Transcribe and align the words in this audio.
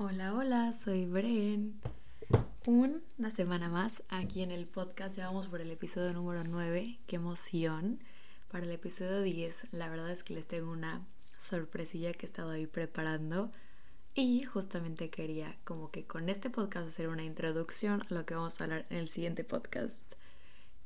Hola, 0.00 0.32
hola, 0.32 0.72
soy 0.72 1.06
Bren. 1.06 1.80
Una 2.66 3.32
semana 3.32 3.68
más 3.68 4.04
aquí 4.08 4.42
en 4.42 4.52
el 4.52 4.68
podcast. 4.68 5.16
Ya 5.16 5.26
vamos 5.26 5.48
por 5.48 5.60
el 5.60 5.72
episodio 5.72 6.12
número 6.12 6.44
9. 6.44 7.00
¡Qué 7.08 7.16
emoción! 7.16 7.98
Para 8.48 8.64
el 8.64 8.70
episodio 8.70 9.20
10, 9.22 9.72
la 9.72 9.88
verdad 9.88 10.08
es 10.10 10.22
que 10.22 10.34
les 10.34 10.46
tengo 10.46 10.70
una 10.70 11.04
sorpresilla 11.36 12.12
que 12.12 12.26
he 12.26 12.28
estado 12.28 12.50
ahí 12.50 12.68
preparando. 12.68 13.50
Y 14.14 14.44
justamente 14.44 15.10
quería 15.10 15.58
como 15.64 15.90
que 15.90 16.06
con 16.06 16.28
este 16.28 16.48
podcast 16.48 16.86
hacer 16.86 17.08
una 17.08 17.24
introducción 17.24 18.02
a 18.02 18.14
lo 18.14 18.24
que 18.24 18.36
vamos 18.36 18.60
a 18.60 18.64
hablar 18.64 18.86
en 18.90 18.98
el 18.98 19.08
siguiente 19.08 19.42
podcast. 19.42 20.12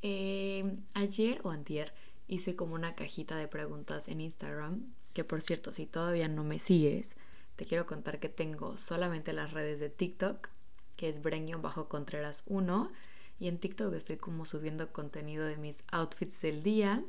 Eh, 0.01 0.79
ayer 0.95 1.43
o 1.45 1.51
antier 1.51 1.93
hice 2.29 2.57
como 2.57 2.77
una 2.77 2.95
cajita 2.95 3.37
de 3.37 3.47
preguntas 3.47 4.09
en 4.09 4.23
Instagram, 4.23 4.95
que 5.13 5.23
por 5.23 5.43
cierto, 5.43 5.71
si 5.71 5.85
todavía 5.85 6.29
no 6.29 6.45
me 6.45 6.59
sigues, 6.59 7.15
te 7.57 7.65
quiero 7.65 7.87
contar 7.87 8.19
que 8.19 8.29
tengo 8.29 8.77
solamente 8.77 9.33
las 9.33 9.53
redes 9.53 9.81
de 9.81 9.91
TikTok, 9.91 10.49
que 10.97 11.09
es 11.09 11.21
bajo 11.23 11.89
contreras 11.89 12.43
1, 12.47 12.93
y 13.39 13.49
en 13.49 13.59
TikTok 13.59 13.93
estoy 13.95 14.17
como 14.17 14.45
subiendo 14.45 14.93
contenido 14.93 15.45
de 15.45 15.57
mis 15.57 15.85
outfits 15.91 16.41
del 16.43 16.63
día, 16.63 17.03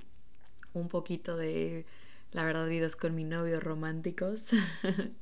un 0.74 0.90
poquito 0.90 1.38
de, 1.38 1.86
la 2.32 2.44
verdad, 2.44 2.68
videos 2.68 2.96
con 2.96 3.14
mi 3.16 3.24
novio 3.24 3.60
románticos, 3.60 4.50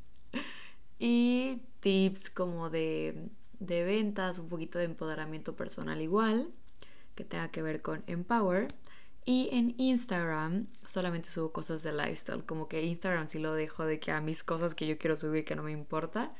y 0.99 1.61
tips 1.81 2.29
como 2.29 2.69
de, 2.69 3.29
de 3.59 3.83
ventas, 3.83 4.39
un 4.39 4.49
poquito 4.49 4.79
de 4.79 4.85
empoderamiento 4.85 5.55
personal 5.55 6.01
igual, 6.01 6.49
que 7.15 7.25
tenga 7.25 7.51
que 7.51 7.61
ver 7.61 7.81
con 7.81 8.03
Empower. 8.07 8.67
Y 9.23 9.49
en 9.51 9.75
Instagram 9.77 10.67
solamente 10.85 11.29
subo 11.29 11.51
cosas 11.51 11.83
de 11.83 11.93
lifestyle, 11.93 12.43
como 12.43 12.67
que 12.67 12.81
Instagram 12.83 13.27
sí 13.27 13.37
lo 13.37 13.53
dejo 13.53 13.85
de 13.85 13.99
que 13.99 14.11
a 14.11 14.19
mis 14.19 14.43
cosas 14.43 14.73
que 14.73 14.87
yo 14.87 14.97
quiero 14.97 15.15
subir 15.15 15.45
que 15.45 15.55
no 15.55 15.63
me 15.63 15.71
importa. 15.71 16.33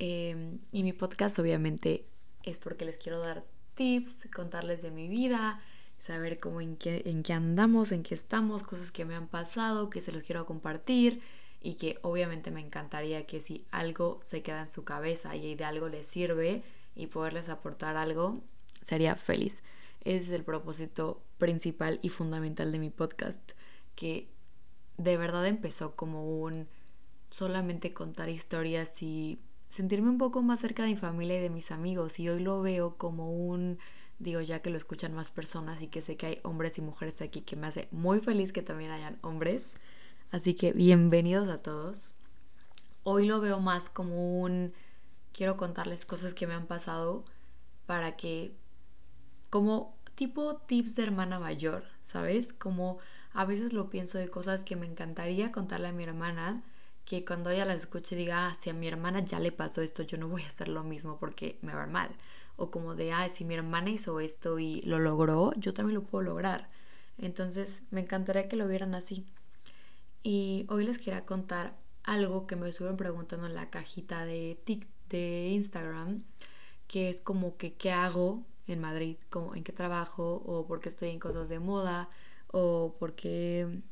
Em, 0.00 0.58
y 0.72 0.82
mi 0.82 0.92
podcast 0.92 1.38
obviamente 1.38 2.06
es 2.42 2.58
porque 2.58 2.84
les 2.84 2.96
quiero 2.96 3.20
dar 3.20 3.44
tips, 3.74 4.28
contarles 4.34 4.82
de 4.82 4.90
mi 4.90 5.08
vida, 5.08 5.60
saber 5.98 6.40
cómo 6.40 6.60
en 6.60 6.76
qué, 6.76 7.02
en 7.06 7.22
qué 7.22 7.32
andamos, 7.32 7.92
en 7.92 8.02
qué 8.02 8.14
estamos, 8.14 8.62
cosas 8.62 8.90
que 8.90 9.04
me 9.04 9.14
han 9.14 9.28
pasado, 9.28 9.90
que 9.90 10.00
se 10.00 10.12
los 10.12 10.22
quiero 10.22 10.46
compartir 10.46 11.20
y 11.60 11.74
que 11.74 11.98
obviamente 12.02 12.50
me 12.50 12.60
encantaría 12.60 13.26
que 13.26 13.40
si 13.40 13.66
algo 13.70 14.18
se 14.22 14.42
queda 14.42 14.62
en 14.62 14.70
su 14.70 14.84
cabeza 14.84 15.36
y 15.36 15.54
de 15.54 15.64
algo 15.64 15.88
les 15.88 16.06
sirve 16.06 16.62
y 16.94 17.06
poderles 17.08 17.48
aportar 17.48 17.96
algo, 17.96 18.40
sería 18.82 19.14
feliz. 19.16 19.62
Ese 20.00 20.26
es 20.26 20.30
el 20.30 20.44
propósito 20.44 21.22
principal 21.38 21.98
y 22.02 22.10
fundamental 22.10 22.72
de 22.72 22.78
mi 22.78 22.90
podcast, 22.90 23.52
que 23.94 24.28
de 24.96 25.16
verdad 25.16 25.46
empezó 25.46 25.96
como 25.96 26.40
un 26.40 26.68
solamente 27.30 27.92
contar 27.92 28.28
historias 28.28 29.02
y 29.02 29.38
sentirme 29.68 30.10
un 30.10 30.18
poco 30.18 30.42
más 30.42 30.60
cerca 30.60 30.82
de 30.82 30.90
mi 30.90 30.96
familia 30.96 31.38
y 31.38 31.42
de 31.42 31.50
mis 31.50 31.70
amigos. 31.70 32.18
Y 32.18 32.28
hoy 32.28 32.40
lo 32.40 32.60
veo 32.60 32.96
como 32.96 33.32
un, 33.32 33.78
digo, 34.18 34.40
ya 34.40 34.60
que 34.60 34.70
lo 34.70 34.76
escuchan 34.76 35.14
más 35.14 35.30
personas 35.30 35.82
y 35.82 35.88
que 35.88 36.02
sé 36.02 36.16
que 36.16 36.26
hay 36.26 36.40
hombres 36.42 36.78
y 36.78 36.82
mujeres 36.82 37.22
aquí, 37.22 37.42
que 37.42 37.56
me 37.56 37.66
hace 37.66 37.88
muy 37.90 38.20
feliz 38.20 38.52
que 38.52 38.62
también 38.62 38.90
hayan 38.90 39.18
hombres. 39.22 39.76
Así 40.30 40.54
que 40.54 40.72
bienvenidos 40.72 41.48
a 41.48 41.62
todos. 41.62 42.14
Hoy 43.04 43.26
lo 43.26 43.40
veo 43.40 43.60
más 43.60 43.88
como 43.88 44.40
un, 44.40 44.72
quiero 45.32 45.56
contarles 45.56 46.04
cosas 46.04 46.34
que 46.34 46.46
me 46.46 46.54
han 46.54 46.66
pasado 46.66 47.24
para 47.86 48.16
que 48.16 48.54
como 49.50 49.97
tipo 50.18 50.56
tips 50.56 50.96
de 50.96 51.04
hermana 51.04 51.38
mayor, 51.38 51.84
¿sabes? 52.00 52.52
Como 52.52 52.98
a 53.32 53.44
veces 53.44 53.72
lo 53.72 53.88
pienso 53.88 54.18
de 54.18 54.28
cosas 54.28 54.64
que 54.64 54.74
me 54.74 54.84
encantaría 54.84 55.52
contarle 55.52 55.86
a 55.86 55.92
mi 55.92 56.02
hermana, 56.02 56.64
que 57.04 57.24
cuando 57.24 57.50
ella 57.50 57.64
las 57.64 57.82
escuche 57.82 58.16
diga, 58.16 58.48
ah, 58.48 58.54
si 58.54 58.68
a 58.68 58.74
mi 58.74 58.88
hermana 58.88 59.20
ya 59.20 59.38
le 59.38 59.52
pasó 59.52 59.80
esto, 59.80 60.02
yo 60.02 60.18
no 60.18 60.26
voy 60.26 60.42
a 60.42 60.48
hacer 60.48 60.66
lo 60.66 60.82
mismo 60.82 61.18
porque 61.20 61.56
me 61.62 61.72
va 61.72 61.86
mal. 61.86 62.10
O 62.56 62.72
como 62.72 62.96
de, 62.96 63.12
ah, 63.12 63.28
si 63.28 63.44
mi 63.44 63.54
hermana 63.54 63.90
hizo 63.90 64.18
esto 64.18 64.58
y 64.58 64.82
lo 64.82 64.98
logró, 64.98 65.52
yo 65.56 65.72
también 65.72 65.94
lo 65.94 66.02
puedo 66.02 66.24
lograr. 66.24 66.68
Entonces 67.16 67.84
me 67.92 68.00
encantaría 68.00 68.48
que 68.48 68.56
lo 68.56 68.66
vieran 68.66 68.96
así. 68.96 69.24
Y 70.24 70.66
hoy 70.68 70.84
les 70.84 70.98
quería 70.98 71.24
contar 71.24 71.76
algo 72.02 72.48
que 72.48 72.56
me 72.56 72.68
estuvieron 72.68 72.96
preguntando 72.96 73.46
en 73.46 73.54
la 73.54 73.70
cajita 73.70 74.24
de, 74.24 74.58
de 75.08 75.48
Instagram, 75.52 76.24
que 76.88 77.08
es 77.08 77.20
como 77.20 77.56
que 77.56 77.74
qué 77.74 77.92
hago 77.92 78.44
en 78.68 78.80
Madrid, 78.80 79.16
como 79.30 79.54
en 79.54 79.64
qué 79.64 79.72
trabajo 79.72 80.42
o 80.46 80.66
por 80.66 80.80
qué 80.80 80.88
estoy 80.88 81.08
en 81.10 81.18
cosas 81.18 81.48
de 81.48 81.58
moda 81.58 82.08
o 82.52 82.96
por 82.98 83.14
qué 83.14 83.82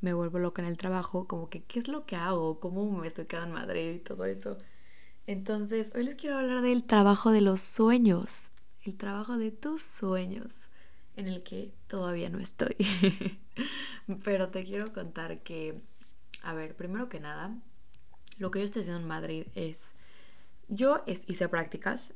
me 0.00 0.14
vuelvo 0.14 0.38
loca 0.38 0.62
en 0.62 0.68
el 0.68 0.76
trabajo, 0.76 1.26
como 1.26 1.48
que 1.48 1.62
qué 1.62 1.78
es 1.78 1.88
lo 1.88 2.06
que 2.06 2.16
hago, 2.16 2.60
cómo 2.60 2.90
me 2.90 3.06
estoy 3.06 3.26
quedando 3.26 3.56
en 3.56 3.66
Madrid 3.66 3.94
y 3.94 3.98
todo 3.98 4.24
eso. 4.24 4.58
Entonces, 5.26 5.92
hoy 5.94 6.04
les 6.04 6.14
quiero 6.14 6.38
hablar 6.38 6.62
del 6.62 6.84
trabajo 6.84 7.30
de 7.30 7.40
los 7.40 7.60
sueños, 7.60 8.52
el 8.82 8.96
trabajo 8.96 9.36
de 9.36 9.50
tus 9.52 9.82
sueños, 9.82 10.70
en 11.16 11.28
el 11.28 11.42
que 11.42 11.72
todavía 11.86 12.30
no 12.30 12.40
estoy. 12.40 12.76
Pero 14.24 14.48
te 14.48 14.64
quiero 14.64 14.92
contar 14.92 15.42
que, 15.42 15.80
a 16.42 16.54
ver, 16.54 16.74
primero 16.74 17.08
que 17.08 17.20
nada, 17.20 17.56
lo 18.38 18.50
que 18.50 18.60
yo 18.60 18.64
estoy 18.64 18.82
haciendo 18.82 19.02
en 19.02 19.08
Madrid 19.08 19.46
es, 19.54 19.94
yo 20.68 21.04
hice 21.06 21.48
prácticas 21.48 22.14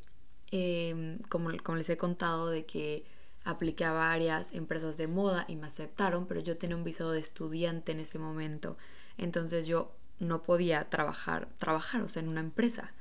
Em, 0.50 1.18
como, 1.28 1.50
como 1.62 1.78
les 1.78 1.88
he 1.90 1.96
contado, 1.96 2.48
de 2.48 2.64
que 2.64 3.04
apliqué 3.44 3.84
a 3.84 3.92
varias 3.92 4.52
empresas 4.52 4.96
de 4.96 5.06
moda 5.06 5.44
y 5.48 5.56
me 5.56 5.66
aceptaron, 5.66 6.26
pero 6.26 6.40
yo 6.40 6.56
tenía 6.56 6.76
un 6.76 6.84
visado 6.84 7.12
de 7.12 7.20
estudiante 7.20 7.92
en 7.92 8.00
ese 8.00 8.18
momento. 8.18 8.76
Entonces 9.18 9.66
yo 9.66 9.94
no 10.18 10.42
podía 10.42 10.88
trabajar, 10.88 11.48
trabajar, 11.58 12.02
o 12.02 12.08
sea, 12.08 12.22
en 12.22 12.28
una 12.28 12.40
empresa. 12.40 12.92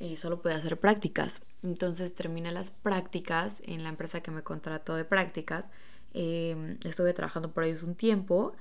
Y 0.00 0.16
solo 0.16 0.42
podía 0.42 0.56
hacer 0.56 0.78
prácticas. 0.78 1.42
Entonces 1.62 2.14
terminé 2.14 2.50
las 2.52 2.70
prácticas 2.70 3.62
en 3.64 3.84
la 3.84 3.88
empresa 3.90 4.20
que 4.20 4.30
me 4.32 4.42
contrató 4.42 4.96
de 4.96 5.04
prácticas. 5.04 5.70
Em, 6.12 6.78
estuve 6.84 7.12
trabajando 7.12 7.52
por 7.52 7.64
ellos 7.64 7.82
un 7.82 7.94
tiempo, 7.94 8.54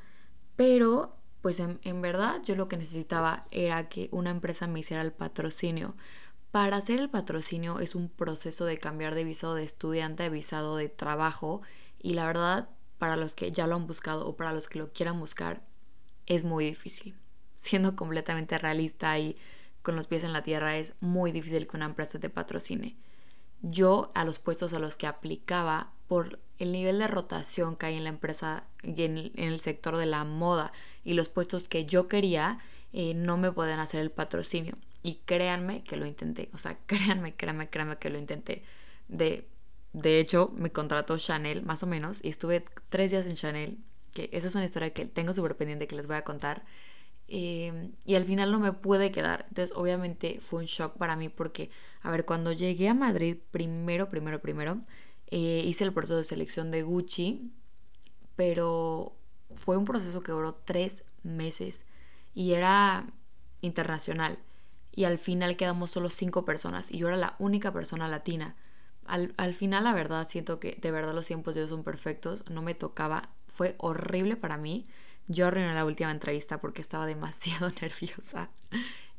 pero 0.55 1.15
pues 1.41 1.59
en, 1.59 1.79
en 1.83 2.01
verdad 2.01 2.41
yo 2.43 2.55
lo 2.55 2.67
que 2.69 2.77
necesitaba 2.77 3.43
era 3.51 3.89
que 3.89 4.07
una 4.11 4.29
empresa 4.29 4.67
me 4.67 4.79
hiciera 4.79 5.01
el 5.01 5.11
patrocinio 5.11 5.95
para 6.53 6.77
hacer 6.77 6.99
el 6.99 7.09
patrocinio 7.09 7.79
es 7.79 7.95
un 7.95 8.09
proceso 8.09 8.65
de 8.65 8.77
cambiar 8.77 9.15
de 9.15 9.23
visado 9.23 9.55
de 9.55 9.63
estudiante 9.63 10.21
a 10.21 10.29
visado 10.29 10.77
de 10.77 10.87
trabajo 10.87 11.63
y 11.99 12.13
la 12.13 12.27
verdad 12.27 12.69
para 12.99 13.17
los 13.17 13.33
que 13.33 13.51
ya 13.51 13.65
lo 13.65 13.73
han 13.75 13.87
buscado 13.87 14.27
o 14.27 14.35
para 14.35 14.53
los 14.53 14.69
que 14.69 14.77
lo 14.77 14.93
quieran 14.93 15.19
buscar 15.19 15.63
es 16.27 16.43
muy 16.43 16.65
difícil. 16.65 17.15
Siendo 17.57 17.95
completamente 17.95 18.59
realista 18.59 19.17
y 19.17 19.33
con 19.81 19.95
los 19.95 20.05
pies 20.05 20.23
en 20.23 20.31
la 20.31 20.43
tierra 20.43 20.77
es 20.77 20.93
muy 20.99 21.31
difícil 21.31 21.65
que 21.65 21.75
una 21.75 21.87
empresa 21.87 22.19
te 22.19 22.29
patrocine. 22.29 22.97
Yo 23.63 24.11
a 24.13 24.23
los 24.23 24.37
puestos 24.37 24.75
a 24.75 24.79
los 24.79 24.95
que 24.95 25.07
aplicaba 25.07 25.91
por 26.07 26.39
el 26.59 26.71
nivel 26.71 26.99
de 26.99 27.07
rotación 27.07 27.77
que 27.77 27.87
hay 27.87 27.95
en 27.95 28.03
la 28.03 28.11
empresa 28.11 28.65
y 28.83 29.01
en, 29.01 29.31
el 29.37 29.59
sector 29.59 29.97
de 29.97 30.05
la 30.05 30.23
moda 30.23 30.71
y 31.03 31.15
los 31.15 31.29
puestos 31.29 31.67
que 31.67 31.85
yo 31.85 32.07
quería, 32.07 32.59
eh, 32.91 33.15
no 33.15 33.37
me 33.37 33.51
pueden 33.51 33.79
hacer 33.79 34.01
el 34.01 34.11
patrocinio. 34.11 34.75
Y 35.03 35.15
créanme 35.25 35.83
que 35.83 35.97
lo 35.97 36.05
intenté. 36.05 36.49
O 36.53 36.57
sea, 36.57 36.77
créanme, 36.87 37.35
créanme, 37.35 37.69
créanme 37.69 37.97
que 37.97 38.09
lo 38.09 38.17
intenté. 38.17 38.63
De, 39.07 39.47
de 39.93 40.19
hecho, 40.19 40.51
me 40.55 40.71
contrató 40.71 41.17
Chanel, 41.17 41.63
más 41.63 41.83
o 41.83 41.87
menos, 41.87 42.23
y 42.23 42.29
estuve 42.29 42.63
tres 42.89 43.11
días 43.11 43.25
en 43.27 43.35
Chanel. 43.35 43.77
Que 44.13 44.29
esa 44.31 44.47
es 44.47 44.55
una 44.55 44.65
historia 44.65 44.93
que 44.93 45.05
tengo 45.05 45.33
súper 45.33 45.57
pendiente 45.57 45.87
que 45.87 45.95
les 45.95 46.07
voy 46.07 46.15
a 46.15 46.23
contar. 46.23 46.63
Em, 47.27 47.93
y 48.05 48.15
al 48.15 48.25
final 48.25 48.51
no 48.51 48.59
me 48.59 48.73
pude 48.73 49.11
quedar. 49.11 49.45
Entonces, 49.49 49.75
obviamente 49.75 50.39
fue 50.39 50.61
un 50.61 50.65
shock 50.65 50.97
para 50.97 51.15
mí 51.15 51.29
porque, 51.29 51.69
a 52.01 52.11
ver, 52.11 52.25
cuando 52.25 52.51
llegué 52.53 52.89
a 52.89 52.93
Madrid, 52.93 53.37
primero, 53.51 54.09
primero, 54.09 54.41
primero, 54.41 54.81
eh, 55.31 55.63
hice 55.65 55.83
el 55.83 55.93
proceso 55.93 56.17
de 56.17 56.23
selección 56.23 56.71
de 56.71 56.83
Gucci, 56.83 57.51
pero 58.35 59.15
fue 59.55 59.77
un 59.77 59.85
proceso 59.85 60.21
que 60.21 60.31
duró 60.31 60.53
tres 60.55 61.03
meses 61.23 61.85
y 62.35 62.53
era 62.53 63.07
internacional 63.61 64.39
y 64.95 65.05
al 65.05 65.17
final 65.17 65.57
quedamos 65.57 65.91
solo 65.91 66.09
cinco 66.09 66.45
personas 66.45 66.91
y 66.91 66.99
yo 66.99 67.07
era 67.07 67.17
la 67.17 67.35
única 67.39 67.71
persona 67.73 68.07
latina. 68.07 68.55
Al, 69.05 69.53
final, 69.53 69.83
la 69.83 69.93
verdad, 69.93 70.27
siento 70.29 70.59
que 70.59 70.77
de 70.81 70.91
verdad 70.91 71.13
los 71.13 71.27
tiempos 71.27 71.55
de 71.55 71.61
Dios 71.61 71.71
son 71.71 71.83
perfectos. 71.83 72.45
No 72.49 72.61
me 72.61 72.73
tocaba, 72.73 73.29
fue 73.47 73.75
horrible 73.79 74.37
para 74.37 74.57
mí. 74.57 74.87
Yo 75.27 75.47
arruiné 75.47 75.73
la 75.73 75.85
última 75.85 76.11
entrevista 76.11 76.61
porque 76.61 76.81
estaba 76.81 77.05
demasiado 77.05 77.69
nerviosa 77.81 78.49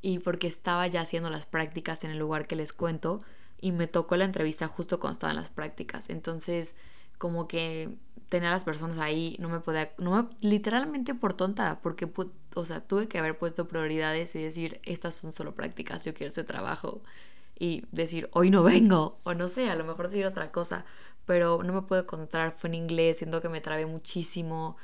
y 0.01 0.21
porque 0.21 0.47
estaba 0.47 0.87
ya 0.87 1.03
haciendo 1.03 1.29
las 1.29 1.45
prácticas 1.45 2.05
en 2.05 2.11
el 2.13 2.19
lugar 2.19 2.47
que 2.47 2.57
les 2.57 2.73
cuento 2.73 3.23
y 3.61 3.73
me 3.73 3.87
tocó 3.87 4.17
la 4.17 4.25
entrevista 4.25 4.69
justo 4.69 5.01
cuando 5.01 5.15
estaba 5.15 5.33
en 5.33 5.39
las 5.39 5.51
prácticas. 5.51 6.09
Entonces, 6.09 6.77
como 7.19 7.49
que 7.49 7.97
tener 8.29 8.49
a 8.49 8.53
las 8.53 8.65
personas 8.65 8.99
ahí 8.99 9.37
no 9.39 9.49
me 9.49 9.61
podía, 9.61 9.93
no 9.99 10.31
literalmente 10.41 11.15
por 11.15 11.35
tonta, 11.35 11.81
porque, 11.83 12.11
o 12.55 12.65
sea, 12.65 12.81
tuve 12.81 13.07
que 13.09 13.19
haber 13.19 13.39
puesto 13.39 13.69
prioridades 13.69 14.35
y 14.35 14.43
decir, 14.43 14.81
estas 14.85 15.15
son 15.15 15.33
solo 15.33 15.55
prácticas, 15.55 16.05
yo 16.05 16.15
quiero 16.15 16.31
ese 16.31 16.45
trabajo. 16.45 17.03
Y 17.57 17.85
decir, 17.93 18.29
hoy 18.33 18.51
no 18.51 18.65
vengo, 18.65 19.21
o 19.23 19.35
no 19.35 19.49
sé, 19.49 19.71
a 19.71 19.77
lo 19.77 19.85
mejor 19.85 20.09
decir 20.09 20.27
otra 20.27 20.51
cosa, 20.51 20.85
pero 21.27 21.63
no 21.63 21.73
me 21.73 21.83
puedo 21.83 22.07
concentrar, 22.07 22.53
fue 22.53 22.69
en 22.69 22.75
inglés, 22.75 23.19
siento 23.19 23.41
que 23.41 23.49
me 23.49 23.61
trabé 23.61 23.87
muchísimo, 23.87 24.77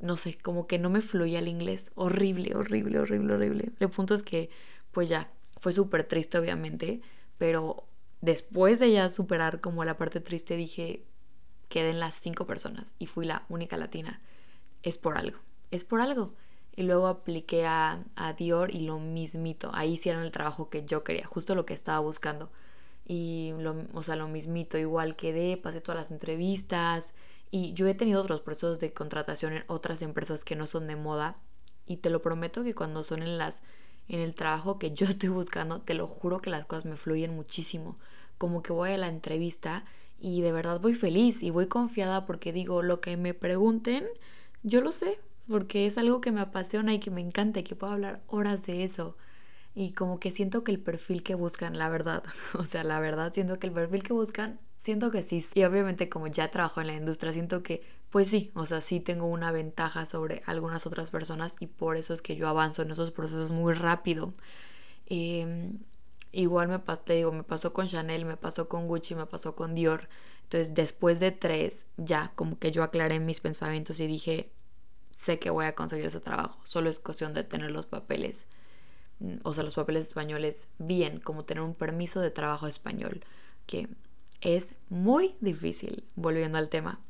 no 0.00 0.16
sé, 0.16 0.36
como 0.36 0.66
que 0.66 0.78
no 0.78 0.90
me 0.90 1.00
fluía 1.00 1.38
el 1.38 1.48
inglés, 1.48 1.92
horrible, 1.94 2.54
horrible, 2.54 2.98
horrible, 2.98 3.34
horrible. 3.34 3.72
El 3.80 3.88
punto 3.88 4.14
es 4.14 4.22
que, 4.22 4.50
pues 4.92 5.08
ya, 5.08 5.30
fue 5.60 5.72
súper 5.72 6.04
triste 6.04 6.38
obviamente, 6.38 7.00
pero 7.38 7.86
después 8.20 8.78
de 8.78 8.92
ya 8.92 9.08
superar 9.08 9.62
como 9.62 9.84
la 9.84 9.96
parte 9.96 10.20
triste 10.20 10.56
dije, 10.56 11.04
queden 11.74 11.98
las 11.98 12.14
cinco 12.14 12.46
personas 12.46 12.94
y 13.00 13.06
fui 13.06 13.26
la 13.26 13.42
única 13.48 13.76
latina. 13.76 14.20
Es 14.84 14.96
por 14.96 15.18
algo, 15.18 15.40
es 15.72 15.82
por 15.82 16.00
algo. 16.00 16.32
Y 16.76 16.84
luego 16.84 17.08
apliqué 17.08 17.66
a, 17.66 18.04
a 18.14 18.32
Dior 18.32 18.72
y 18.72 18.86
lo 18.86 19.00
mismito. 19.00 19.72
Ahí 19.74 19.94
hicieron 19.94 20.22
el 20.22 20.30
trabajo 20.30 20.70
que 20.70 20.84
yo 20.84 21.02
quería, 21.02 21.26
justo 21.26 21.56
lo 21.56 21.66
que 21.66 21.74
estaba 21.74 21.98
buscando. 21.98 22.48
Y, 23.04 23.54
lo, 23.58 23.74
o 23.92 24.04
sea, 24.04 24.14
lo 24.14 24.28
mismito, 24.28 24.78
igual 24.78 25.16
quedé, 25.16 25.56
pasé 25.56 25.80
todas 25.80 26.00
las 26.00 26.12
entrevistas. 26.12 27.12
Y 27.50 27.72
yo 27.72 27.88
he 27.88 27.94
tenido 27.94 28.22
otros 28.22 28.40
procesos 28.40 28.78
de 28.78 28.92
contratación 28.92 29.54
en 29.54 29.64
otras 29.66 30.00
empresas 30.02 30.44
que 30.44 30.54
no 30.54 30.68
son 30.68 30.86
de 30.86 30.94
moda. 30.94 31.38
Y 31.86 31.96
te 31.96 32.08
lo 32.08 32.22
prometo 32.22 32.62
que 32.62 32.76
cuando 32.76 33.02
son 33.02 33.20
en 33.20 33.36
las 33.36 33.62
en 34.06 34.20
el 34.20 34.36
trabajo 34.36 34.78
que 34.78 34.92
yo 34.92 35.06
estoy 35.10 35.30
buscando, 35.30 35.80
te 35.80 35.94
lo 35.94 36.06
juro 36.06 36.38
que 36.38 36.50
las 36.50 36.66
cosas 36.66 36.84
me 36.84 36.96
fluyen 36.96 37.34
muchísimo. 37.34 37.98
Como 38.38 38.62
que 38.62 38.72
voy 38.72 38.92
a 38.92 38.98
la 38.98 39.08
entrevista 39.08 39.84
y 40.24 40.40
de 40.40 40.52
verdad 40.52 40.80
voy 40.80 40.94
feliz 40.94 41.42
y 41.42 41.50
voy 41.50 41.66
confiada 41.66 42.24
porque 42.24 42.50
digo, 42.50 42.82
lo 42.82 43.02
que 43.02 43.18
me 43.18 43.34
pregunten, 43.34 44.06
yo 44.62 44.80
lo 44.80 44.90
sé, 44.90 45.20
porque 45.46 45.84
es 45.84 45.98
algo 45.98 46.22
que 46.22 46.32
me 46.32 46.40
apasiona 46.40 46.94
y 46.94 46.98
que 46.98 47.10
me 47.10 47.20
encanta 47.20 47.60
y 47.60 47.62
que 47.62 47.76
puedo 47.76 47.92
hablar 47.92 48.22
horas 48.26 48.64
de 48.64 48.84
eso. 48.84 49.18
Y 49.74 49.92
como 49.92 50.18
que 50.18 50.30
siento 50.30 50.64
que 50.64 50.72
el 50.72 50.80
perfil 50.80 51.22
que 51.22 51.34
buscan, 51.34 51.76
la 51.76 51.90
verdad, 51.90 52.24
o 52.58 52.64
sea, 52.64 52.84
la 52.84 53.00
verdad, 53.00 53.34
siento 53.34 53.58
que 53.58 53.66
el 53.66 53.74
perfil 53.74 54.02
que 54.02 54.14
buscan, 54.14 54.60
siento 54.78 55.10
que 55.10 55.22
sí. 55.22 55.44
Y 55.54 55.64
obviamente 55.64 56.08
como 56.08 56.26
ya 56.28 56.50
trabajo 56.50 56.80
en 56.80 56.86
la 56.86 56.94
industria, 56.94 57.32
siento 57.32 57.62
que, 57.62 57.82
pues 58.08 58.28
sí, 58.28 58.50
o 58.54 58.64
sea, 58.64 58.80
sí 58.80 59.00
tengo 59.00 59.26
una 59.26 59.52
ventaja 59.52 60.06
sobre 60.06 60.42
algunas 60.46 60.86
otras 60.86 61.10
personas 61.10 61.56
y 61.60 61.66
por 61.66 61.98
eso 61.98 62.14
es 62.14 62.22
que 62.22 62.34
yo 62.34 62.48
avanzo 62.48 62.80
en 62.80 62.90
esos 62.92 63.10
procesos 63.10 63.50
muy 63.50 63.74
rápido. 63.74 64.32
Em, 65.06 65.80
igual 66.34 66.68
me, 66.68 66.78
te 66.78 67.14
digo, 67.14 67.32
me 67.32 67.42
pasó 67.42 67.72
con 67.72 67.86
Chanel, 67.86 68.24
me 68.24 68.36
pasó 68.36 68.68
con 68.68 68.88
Gucci, 68.88 69.14
me 69.14 69.26
pasó 69.26 69.54
con 69.54 69.74
Dior. 69.74 70.08
Entonces, 70.44 70.74
después 70.74 71.20
de 71.20 71.30
tres, 71.30 71.86
ya 71.96 72.32
como 72.34 72.58
que 72.58 72.70
yo 72.70 72.82
aclaré 72.82 73.20
mis 73.20 73.40
pensamientos 73.40 74.00
y 74.00 74.06
dije, 74.06 74.52
sé 75.10 75.38
que 75.38 75.50
voy 75.50 75.66
a 75.66 75.74
conseguir 75.74 76.06
ese 76.06 76.20
trabajo. 76.20 76.60
Solo 76.64 76.90
es 76.90 76.98
cuestión 76.98 77.34
de 77.34 77.44
tener 77.44 77.70
los 77.70 77.86
papeles, 77.86 78.48
mm, 79.20 79.36
o 79.44 79.54
sea, 79.54 79.64
los 79.64 79.74
papeles 79.74 80.08
españoles 80.08 80.68
bien, 80.78 81.20
como 81.20 81.44
tener 81.44 81.62
un 81.62 81.74
permiso 81.74 82.20
de 82.20 82.30
trabajo 82.30 82.66
español, 82.66 83.24
que 83.66 83.88
es 84.40 84.74
muy 84.90 85.36
difícil, 85.40 86.04
volviendo 86.16 86.58
al 86.58 86.68
tema. 86.68 87.00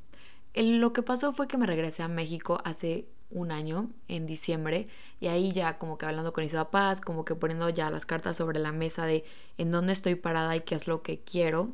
lo 0.55 0.93
que 0.93 1.03
pasó 1.03 1.33
fue 1.33 1.49
que 1.49 1.59
me 1.59 1.67
regresé 1.67 2.05
a 2.05 2.09
México 2.09 2.61
hace 2.65 3.09
un 3.31 3.53
año, 3.53 3.91
en 4.09 4.27
diciembre, 4.27 4.87
y 5.21 5.27
ahí 5.27 5.53
ya 5.53 5.79
como 5.79 5.99
que 5.99 6.07
hablando 6.07 6.33
con 6.33 6.45
Isabel 6.45 6.69
Paz, 6.71 7.01
como 7.01 7.25
que 7.25 7.35
poniendo 7.35 7.69
ya 7.69 7.91
las 7.91 8.07
cartas 8.07 8.37
sobre 8.37 8.59
la 8.59 8.73
mesa 8.73 9.07
de 9.07 9.25
en 9.59 9.71
dónde 9.71 9.93
estoy 9.93 10.15
parada 10.15 10.55
y 10.57 10.61
qué 10.61 10.75
es 10.75 10.87
lo 10.87 11.03
que 11.03 11.21
quiero. 11.21 11.73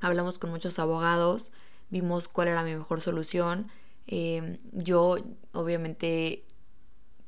Hablamos 0.00 0.38
con 0.38 0.50
muchos 0.50 0.78
abogados, 0.78 1.52
vimos 1.90 2.28
cuál 2.28 2.48
era 2.48 2.62
mi 2.62 2.74
mejor 2.74 3.00
solución 3.00 3.70
Em, 4.08 4.56
yo 4.72 5.18
obviamente 5.52 6.46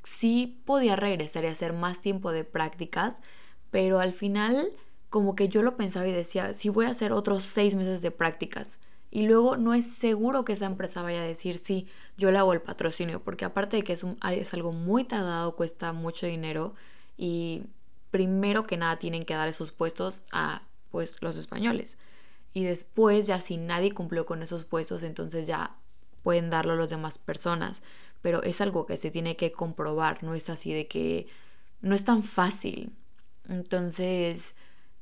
sí 0.03 0.63
podía 0.65 0.97
regresar 0.97 1.45
y 1.45 1.49
hacer 1.49 1.75
más 1.75 2.01
tiempo 2.01 2.33
de 2.33 2.45
prácticas, 2.45 3.23
pero 3.71 4.01
al 4.01 4.15
final 4.15 4.73
como 5.11 5.35
que 5.37 5.49
yo 5.49 5.63
lo 5.63 5.77
pensaba 5.77 6.09
y 6.09 6.13
decía, 6.13 6.55
si 6.55 6.71
voy 6.71 6.87
a 6.87 6.91
hacer 6.91 7.13
otros 7.13 7.45
seis 7.45 7.75
meses 7.75 8.01
de 8.01 8.11
prácticas 8.11 8.81
y 9.11 9.27
luego 9.27 9.57
no 9.57 9.75
es 9.75 9.87
seguro 9.87 10.45
que 10.45 10.53
esa 10.53 10.67
empresa 10.67 11.03
vaya 11.03 11.23
a 11.23 11.27
decir, 11.27 11.59
sí, 11.59 11.89
yo 12.17 12.31
le 12.31 12.39
hago 12.39 12.53
el 12.53 12.63
patrocinio, 12.63 13.21
porque 13.23 13.45
aparte 13.45 13.77
de 13.77 13.83
que 13.83 13.93
es, 13.95 14.55
algo 14.55 14.73
muy 14.73 15.05
tardado, 15.05 15.57
cuesta 15.57 15.93
mucho 15.93 16.27
dinero 16.27 16.75
y 17.17 17.65
primero 18.11 18.65
que 18.67 18.77
nada 18.77 18.99
tienen 18.99 19.25
que 19.25 19.35
dar 19.35 19.49
esos 19.49 19.73
puestos 19.73 20.23
a 20.31 20.63
pues 20.91 21.21
los 21.23 21.37
españoles. 21.37 21.99
Y 22.53 22.65
después 22.65 23.27
ya 23.27 23.41
si 23.41 23.57
nadie 23.57 23.93
cumplió 23.93 24.27
con 24.27 24.43
esos 24.43 24.65
puestos, 24.65 25.03
entonces 25.03 25.47
ya 25.47 25.77
pueden 26.23 26.51
darlo 26.51 26.75
a 26.75 26.77
las 26.77 26.91
demás 26.91 27.19
personas, 27.19 27.83
pero 28.23 28.43
es 28.43 28.61
algo 28.61 28.87
que 28.87 28.97
se 28.97 29.11
tiene 29.11 29.37
que 29.37 29.51
comprobar, 29.51 30.23
no 30.23 30.35
es 30.35 30.51
así 30.51 30.73
de 30.73 30.87
que 30.87 31.27
no 31.81 31.95
es 31.95 32.05
tan 32.05 32.23
fácil. 32.23 32.93
Entonces, 33.49 34.55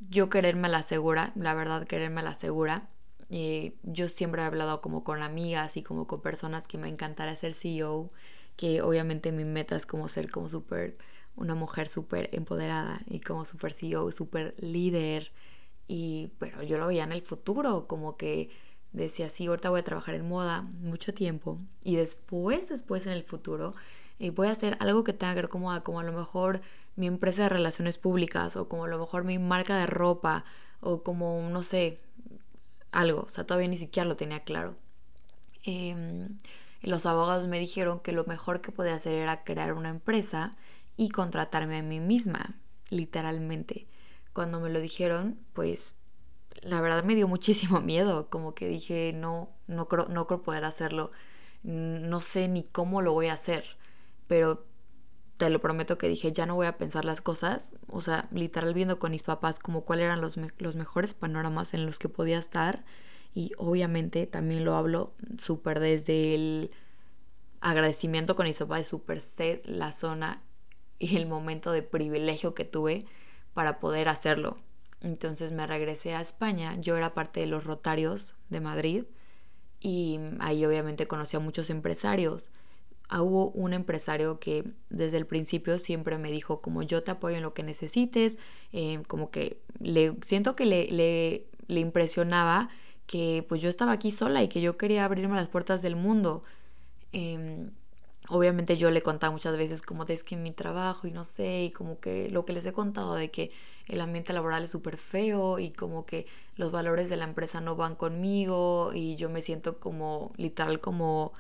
yo 0.09 0.31
quererme 0.31 0.69
la 0.69 0.83
segura, 0.83 1.33
la 1.35 1.55
verdad 1.55 1.87
quererme 1.87 2.23
la 2.23 2.35
segura. 2.35 2.89
Eh, 3.31 3.75
yo 3.83 4.09
siempre 4.09 4.43
he 4.43 4.45
hablado 4.45 4.81
como 4.81 5.05
con 5.05 5.23
amigas 5.23 5.77
y 5.77 5.83
como 5.83 6.07
con 6.07 6.23
personas 6.23 6.67
que 6.67 6.79
me 6.79 6.89
encantaría 6.89 7.37
ser 7.37 7.55
CEO, 7.55 8.11
que 8.57 8.83
obviamente 8.83 9.33
mi 9.33 9.45
meta 9.45 9.77
es 9.77 9.87
como 9.87 10.09
ser 10.09 10.31
como 10.31 10.49
súper, 10.49 10.97
una 11.37 11.55
mujer 11.55 11.89
súper 11.89 12.31
empoderada 12.33 13.01
y 13.07 13.21
como 13.21 13.45
súper 13.45 13.73
CEO, 13.73 14.11
súper 14.13 14.55
líder. 14.59 15.33
Y, 15.89 16.33
pero 16.39 16.63
yo 16.63 16.79
lo 16.79 16.87
veía 16.89 17.05
en 17.05 17.13
el 17.13 17.23
futuro, 17.23 17.87
como 17.87 18.17
que 18.17 18.51
decía, 18.93 19.29
sí, 19.29 19.47
ahorita 19.47 19.71
voy 19.71 19.81
a 19.81 19.85
trabajar 19.85 20.15
en 20.15 20.29
moda 20.29 20.63
mucho 20.63 21.15
tiempo 21.15 21.59
y 21.85 21.97
después, 21.97 22.69
después 22.69 23.07
en 23.07 23.13
el 23.13 23.23
futuro, 23.25 23.73
eh, 24.19 24.31
voy 24.31 24.49
a 24.49 24.53
hacer 24.53 24.77
algo 24.81 25.05
que 25.05 25.13
tenga 25.13 25.35
que 25.35 25.43
ver 25.43 25.49
como 25.49 25.73
a, 25.73 25.83
como 25.85 26.01
a 26.01 26.03
lo 26.05 26.13
mejor 26.13 26.61
mi 26.97 27.07
empresa 27.07 27.45
de 27.45 27.49
relaciones 27.51 27.99
públicas 27.99 28.57
o 28.57 28.69
como 28.69 28.85
a 28.85 28.89
lo 28.89 28.99
mejor 28.99 29.25
mi 29.25 29.39
marca 29.39 29.77
de 29.79 29.87
ropa 29.87 30.45
o 30.81 31.03
como, 31.03 31.49
no 31.51 31.63
sé, 31.63 31.99
algo. 32.93 33.23
O 33.23 33.29
sea, 33.29 33.45
todavía 33.45 33.69
ni 33.69 33.77
siquiera 33.77 34.09
lo 34.09 34.17
tenía 34.17 34.41
claro. 34.41 34.77
Em, 35.65 36.39
los 36.83 37.07
abogados 37.07 37.49
me 37.49 37.59
dijeron 37.59 38.01
que 38.01 38.13
lo 38.13 38.25
mejor 38.25 38.61
que 38.61 38.73
podía 38.73 38.95
hacer 38.95 39.15
era 39.15 39.45
crear 39.45 39.73
una 39.73 39.89
empresa 39.89 40.57
y 40.97 41.11
contratarme 41.11 41.79
a 41.79 41.83
mí 41.83 42.01
misma, 42.01 42.57
literalmente. 42.91 43.87
Cuando 44.33 44.61
me 44.61 44.71
lo 44.71 44.81
dijeron, 44.81 45.39
pues 45.53 45.95
la 46.63 46.81
verdad 46.81 47.05
me 47.05 47.15
dio 47.15 47.29
muchísimo 47.29 47.81
miedo, 47.83 48.29
como 48.31 48.55
que 48.55 48.69
dije, 48.69 49.13
no, 49.15 49.51
no 49.67 49.89
creo, 49.89 50.07
no 50.07 50.27
creo 50.27 50.43
poder 50.43 50.65
hacerlo, 50.65 51.11
no 51.63 52.21
sé 52.21 52.49
ni 52.49 52.63
cómo 52.65 53.03
lo 53.03 53.13
voy 53.13 53.29
a 53.29 53.35
hacer, 53.35 53.65
pero 54.27 54.65
te 55.39 55.49
lo 55.51 55.61
prometo 55.61 55.99
que 55.99 56.09
dije, 56.09 56.33
ya 56.33 56.47
no 56.47 56.57
voy 56.57 56.67
a 56.67 56.77
pensar 56.77 57.05
las 57.05 57.21
cosas, 57.21 57.75
o 57.87 58.01
sea, 58.01 58.29
literal 58.33 58.75
viendo 58.75 58.99
con 58.99 59.13
mis 59.13 59.23
papás 59.23 59.61
como 59.61 59.85
cuáles 59.85 60.07
eran 60.07 60.21
los, 60.21 60.37
los 60.59 60.77
mejores 60.77 61.15
panoramas 61.15 61.75
en 61.75 61.87
los 61.87 61.99
que 61.99 62.09
podía 62.09 62.39
estar 62.39 62.85
y 63.35 63.53
obviamente 63.57 64.27
también 64.27 64.65
lo 64.65 64.75
hablo 64.75 65.15
súper 65.39 65.79
desde 65.79 66.35
el 66.35 66.71
agradecimiento 67.61 68.35
con 68.35 68.47
mis 68.47 68.59
papás 68.59 68.89
súper 68.89 69.21
ser 69.21 69.63
la 69.65 69.93
zona 69.93 70.43
y 70.99 71.17
el 71.17 71.27
momento 71.27 71.71
de 71.71 71.83
privilegio 71.83 72.55
que 72.55 72.65
tuve 72.65 73.07
para 73.55 73.79
poder 73.79 74.09
hacerlo. 74.09 74.59
Entonces 75.01 75.53
me 75.53 75.69
regresé 75.69 76.15
a 76.15 76.21
España, 76.21 76.77
yo 76.81 76.97
era 76.97 77.15
parte 77.15 77.39
de 77.39 77.47
los 77.47 77.63
Rotarios 77.63 78.35
de 78.49 78.61
Madrid 78.61 79.05
y 79.79 80.19
ahí 80.41 80.65
obviamente 80.65 81.07
conocí 81.07 81.37
a 81.37 81.41
muchos 81.41 81.71
empresarios. 81.71 82.51
Ah, 83.09 83.23
hubo 83.23 83.51
un 83.53 83.73
empresario 83.73 84.39
que 84.39 84.65
desde 84.91 85.17
el 85.17 85.27
principio 85.27 85.79
siempre 85.79 86.19
me 86.19 86.31
dijo 86.31 86.61
como 86.61 86.83
yo 86.83 87.03
te 87.03 87.11
apoyo 87.11 87.37
en 87.37 87.43
lo 87.43 87.55
que 87.55 87.63
necesites, 87.63 88.39
eh, 88.73 89.03
como 89.09 89.31
que 89.31 89.63
le 89.81 90.15
siento 90.23 90.55
que 90.55 90.67
le, 90.67 90.89
le, 90.91 91.47
le 91.69 91.81
impresionaba 91.81 92.69
que 93.07 93.45
pues 93.49 93.63
yo 93.63 93.71
estaba 93.71 93.93
aquí 93.93 94.13
sola 94.13 94.43
y 94.43 94.49
que 94.49 94.61
yo 94.61 94.77
quería 94.77 95.05
abrirme 95.07 95.37
las 95.37 95.49
puertas 95.49 95.81
del 95.83 95.97
mundo. 95.97 96.43
Em, 97.13 97.71
obviamente 98.29 98.77
yo 98.77 98.91
le 98.91 99.03
contaba 99.03 99.33
muchas 99.33 99.57
veces 99.57 99.83
como 99.83 100.05
es 100.05 100.25
que 100.25 100.37
mi 100.37 100.51
trabajo 100.53 101.07
y 101.07 101.13
no 101.13 101.25
sé, 101.25 101.65
y 101.65 101.71
como 101.71 102.01
que 102.01 102.31
lo 102.31 102.45
que 102.45 102.53
les 102.53 102.67
he 102.67 102.73
contado 102.73 103.15
de 103.15 103.31
que 103.31 103.51
el 103.87 104.01
ambiente 104.03 104.33
laboral 104.35 104.65
es 104.65 104.71
súper 104.71 104.99
feo 104.99 105.59
y 105.59 105.71
como 105.73 106.05
que 106.07 106.27
los 106.57 106.73
valores 106.73 107.09
de 107.09 107.17
la 107.17 107.25
empresa 107.25 107.61
no 107.61 107.77
van 107.77 107.97
conmigo 107.97 108.93
y 108.95 109.17
yo 109.17 109.31
me 109.31 109.41
siento 109.43 109.79
como 109.81 110.33
literal 110.37 110.81
como 110.81 111.33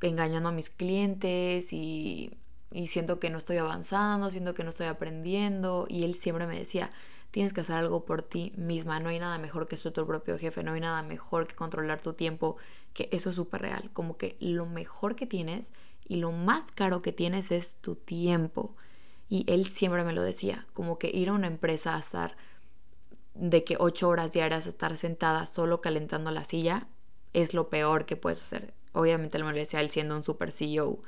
engañando 0.00 0.48
a 0.48 0.52
mis 0.52 0.70
clientes 0.70 1.72
y, 1.72 2.38
y 2.70 2.86
siento 2.86 3.18
que 3.18 3.30
no 3.30 3.38
estoy 3.38 3.58
avanzando, 3.58 4.30
siento 4.30 4.54
que 4.54 4.64
no 4.64 4.70
estoy 4.70 4.86
aprendiendo 4.86 5.86
y 5.88 6.04
él 6.04 6.14
siempre 6.14 6.46
me 6.46 6.58
decía, 6.58 6.90
tienes 7.30 7.52
que 7.52 7.60
hacer 7.60 7.76
algo 7.76 8.04
por 8.04 8.22
ti 8.22 8.52
misma, 8.56 9.00
no 9.00 9.08
hay 9.08 9.18
nada 9.18 9.38
mejor 9.38 9.68
que 9.68 9.76
ser 9.76 9.92
tu 9.92 10.06
propio 10.06 10.38
jefe, 10.38 10.62
no 10.62 10.72
hay 10.72 10.80
nada 10.80 11.02
mejor 11.02 11.46
que 11.46 11.54
controlar 11.54 12.00
tu 12.00 12.12
tiempo, 12.12 12.56
que 12.92 13.08
eso 13.12 13.30
es 13.30 13.36
súper 13.36 13.62
real, 13.62 13.90
como 13.92 14.16
que 14.16 14.36
lo 14.40 14.66
mejor 14.66 15.14
que 15.14 15.26
tienes 15.26 15.72
y 16.04 16.16
lo 16.16 16.32
más 16.32 16.70
caro 16.72 17.02
que 17.02 17.12
tienes 17.12 17.52
es 17.52 17.76
tu 17.76 17.94
tiempo. 17.94 18.74
Y 19.28 19.44
él 19.46 19.68
siempre 19.68 20.02
me 20.02 20.12
lo 20.12 20.22
decía, 20.22 20.66
como 20.72 20.98
que 20.98 21.08
ir 21.08 21.28
a 21.28 21.34
una 21.34 21.46
empresa 21.46 21.94
a 21.94 22.00
estar 22.00 22.36
de 23.34 23.62
que 23.62 23.76
ocho 23.78 24.08
horas 24.08 24.32
diarias 24.32 24.66
estar 24.66 24.96
sentada 24.96 25.46
solo 25.46 25.80
calentando 25.80 26.32
la 26.32 26.44
silla 26.44 26.88
es 27.32 27.54
lo 27.54 27.68
peor 27.70 28.06
que 28.06 28.16
puedes 28.16 28.42
hacer. 28.42 28.74
Obviamente 28.92 29.38
lo 29.38 29.50
decía 29.52 29.80
él 29.80 29.90
siendo 29.90 30.16
un 30.16 30.24
super 30.24 30.52
CEO. 30.52 31.00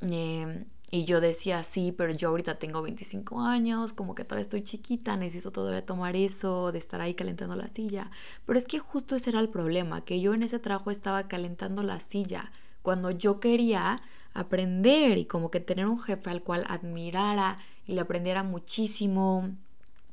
Em, 0.00 0.66
y 0.90 1.04
yo 1.04 1.20
decía, 1.20 1.62
sí, 1.64 1.92
pero 1.92 2.12
yo 2.14 2.30
ahorita 2.30 2.58
tengo 2.58 2.80
25 2.80 3.42
años, 3.42 3.92
como 3.92 4.14
que 4.14 4.24
todavía 4.24 4.42
estoy 4.42 4.62
chiquita, 4.62 5.16
necesito 5.16 5.52
todavía 5.52 5.84
tomar 5.84 6.16
eso, 6.16 6.72
de 6.72 6.78
estar 6.78 7.00
ahí 7.00 7.14
calentando 7.14 7.56
la 7.56 7.68
silla. 7.68 8.10
Pero 8.46 8.58
es 8.58 8.64
que 8.64 8.78
justo 8.78 9.14
ese 9.14 9.30
era 9.30 9.40
el 9.40 9.50
problema, 9.50 10.04
que 10.04 10.20
yo 10.20 10.32
en 10.32 10.42
ese 10.42 10.58
trabajo 10.58 10.90
estaba 10.90 11.28
calentando 11.28 11.82
la 11.82 12.00
silla, 12.00 12.52
cuando 12.82 13.10
yo 13.10 13.38
quería 13.38 14.00
aprender 14.32 15.18
y 15.18 15.26
como 15.26 15.50
que 15.50 15.60
tener 15.60 15.86
un 15.86 15.98
jefe 16.00 16.30
al 16.30 16.42
cual 16.42 16.64
admirara 16.68 17.56
y 17.86 17.94
le 17.94 18.00
aprendiera 18.00 18.42
muchísimo 18.42 19.50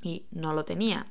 y 0.02 0.26
no 0.32 0.54
lo 0.54 0.66
tenía. 0.66 1.06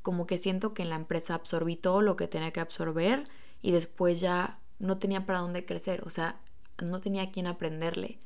Como 0.00 0.26
que 0.26 0.38
siento 0.38 0.72
que 0.72 0.82
en 0.82 0.88
la 0.90 0.96
empresa 0.96 1.34
absorbí 1.34 1.76
todo 1.76 2.02
lo 2.02 2.16
que 2.16 2.28
tenía 2.28 2.50
que 2.50 2.60
absorber 2.60 3.24
y 3.62 3.72
después 3.72 4.20
ya 4.20 4.58
no 4.82 4.98
tenía 4.98 5.24
para 5.24 5.38
dónde 5.38 5.64
crecer, 5.64 6.02
o 6.04 6.10
sea, 6.10 6.40
no 6.82 7.00
tenía 7.00 7.22
a 7.22 7.26
quién 7.26 7.46
aprenderle. 7.46 8.18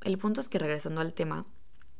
El 0.00 0.18
punto 0.18 0.40
es 0.40 0.48
que 0.48 0.58
regresando 0.58 1.02
al 1.02 1.12
tema, 1.12 1.44